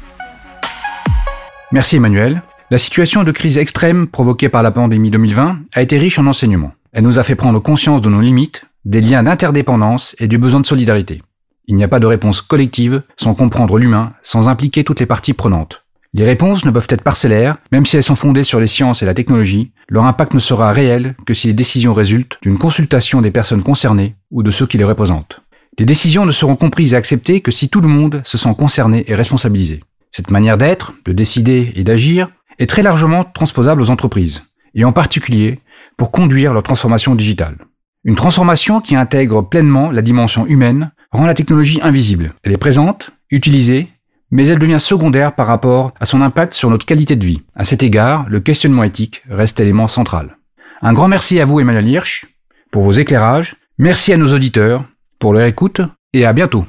Merci 1.75 1.97
Emmanuel. 1.97 2.41
La 2.71 2.77
situation 2.77 3.25
de 3.25 3.33
crise 3.33 3.57
extrême 3.57 4.07
provoquée 4.07 4.47
par 4.47 4.63
la 4.63 4.71
pandémie 4.71 5.11
2020 5.11 5.59
a 5.73 5.81
été 5.81 5.97
riche 5.97 6.17
en 6.17 6.25
enseignements. 6.25 6.71
Elle 6.93 7.03
nous 7.03 7.19
a 7.19 7.23
fait 7.23 7.35
prendre 7.35 7.59
conscience 7.59 8.01
de 8.01 8.07
nos 8.07 8.21
limites, 8.21 8.63
des 8.85 9.01
liens 9.01 9.23
d'interdépendance 9.23 10.15
et 10.17 10.29
du 10.29 10.37
besoin 10.37 10.61
de 10.61 10.65
solidarité. 10.65 11.21
Il 11.67 11.75
n'y 11.75 11.83
a 11.83 11.89
pas 11.89 11.99
de 11.99 12.05
réponse 12.05 12.39
collective 12.39 13.03
sans 13.17 13.33
comprendre 13.33 13.77
l'humain, 13.77 14.13
sans 14.23 14.47
impliquer 14.47 14.85
toutes 14.85 15.01
les 15.01 15.05
parties 15.05 15.33
prenantes. 15.33 15.83
Les 16.13 16.23
réponses 16.23 16.63
ne 16.63 16.71
peuvent 16.71 16.87
être 16.87 17.03
parcellaires, 17.03 17.57
même 17.73 17.85
si 17.85 17.97
elles 17.97 18.03
sont 18.03 18.15
fondées 18.15 18.43
sur 18.43 18.61
les 18.61 18.67
sciences 18.67 19.03
et 19.03 19.05
la 19.05 19.13
technologie, 19.13 19.73
leur 19.89 20.05
impact 20.05 20.33
ne 20.33 20.39
sera 20.39 20.71
réel 20.71 21.17
que 21.25 21.33
si 21.33 21.47
les 21.47 21.53
décisions 21.53 21.93
résultent 21.93 22.37
d'une 22.41 22.57
consultation 22.57 23.21
des 23.21 23.31
personnes 23.31 23.63
concernées 23.63 24.15
ou 24.31 24.43
de 24.43 24.51
ceux 24.51 24.65
qui 24.65 24.77
les 24.77 24.85
représentent. 24.85 25.41
Les 25.77 25.83
décisions 25.83 26.25
ne 26.25 26.31
seront 26.31 26.55
comprises 26.55 26.93
et 26.93 26.95
acceptées 26.95 27.41
que 27.41 27.51
si 27.51 27.67
tout 27.67 27.81
le 27.81 27.89
monde 27.89 28.21
se 28.23 28.37
sent 28.37 28.55
concerné 28.57 29.03
et 29.09 29.15
responsabilisé. 29.15 29.81
Cette 30.15 30.31
manière 30.31 30.57
d'être, 30.57 30.93
de 31.03 31.11
décider 31.11 31.73
et 31.75 31.83
d'agir 31.83 32.29
est 32.57 32.69
très 32.69 32.83
largement 32.83 33.25
transposable 33.25 33.81
aux 33.81 33.89
entreprises, 33.89 34.43
et 34.73 34.85
en 34.85 34.93
particulier 34.93 35.59
pour 35.97 36.09
conduire 36.09 36.53
leur 36.53 36.63
transformation 36.63 37.15
digitale. 37.15 37.57
Une 38.05 38.15
transformation 38.15 38.79
qui 38.79 38.95
intègre 38.95 39.41
pleinement 39.41 39.91
la 39.91 40.01
dimension 40.01 40.47
humaine 40.47 40.93
rend 41.11 41.25
la 41.25 41.33
technologie 41.33 41.81
invisible. 41.83 42.33
Elle 42.43 42.53
est 42.53 42.57
présente, 42.57 43.11
utilisée 43.29 43.89
mais 44.31 44.47
elle 44.47 44.57
devient 44.57 44.79
secondaire 44.79 45.35
par 45.35 45.47
rapport 45.47 45.93
à 45.99 46.05
son 46.05 46.21
impact 46.21 46.53
sur 46.53 46.69
notre 46.69 46.85
qualité 46.85 47.17
de 47.17 47.25
vie. 47.25 47.41
À 47.53 47.65
cet 47.65 47.83
égard, 47.83 48.25
le 48.29 48.39
questionnement 48.39 48.83
éthique 48.83 49.21
reste 49.29 49.59
élément 49.59 49.89
central. 49.89 50.37
Un 50.81 50.93
grand 50.93 51.09
merci 51.09 51.41
à 51.41 51.45
vous 51.45 51.59
Emmanuel 51.59 51.89
Hirsch 51.89 52.25
pour 52.71 52.83
vos 52.83 52.93
éclairages, 52.93 53.57
merci 53.77 54.13
à 54.13 54.17
nos 54.17 54.33
auditeurs 54.33 54.85
pour 55.19 55.33
leur 55.33 55.43
écoute 55.43 55.81
et 56.13 56.25
à 56.25 56.31
bientôt. 56.31 56.65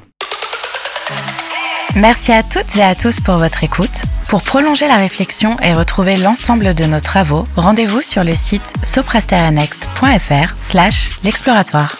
Merci 1.95 2.31
à 2.31 2.43
toutes 2.43 2.75
et 2.75 2.83
à 2.83 2.95
tous 2.95 3.19
pour 3.19 3.37
votre 3.37 3.63
écoute. 3.63 4.03
Pour 4.29 4.43
prolonger 4.43 4.87
la 4.87 4.97
réflexion 4.97 5.57
et 5.61 5.73
retrouver 5.73 6.17
l'ensemble 6.17 6.73
de 6.73 6.85
nos 6.85 6.99
travaux, 6.99 7.45
rendez-vous 7.55 8.01
sur 8.01 8.23
le 8.23 8.35
site 8.35 8.73
soprasteranext.fr 8.83 10.55
slash 10.57 11.19
l'exploratoire. 11.23 11.97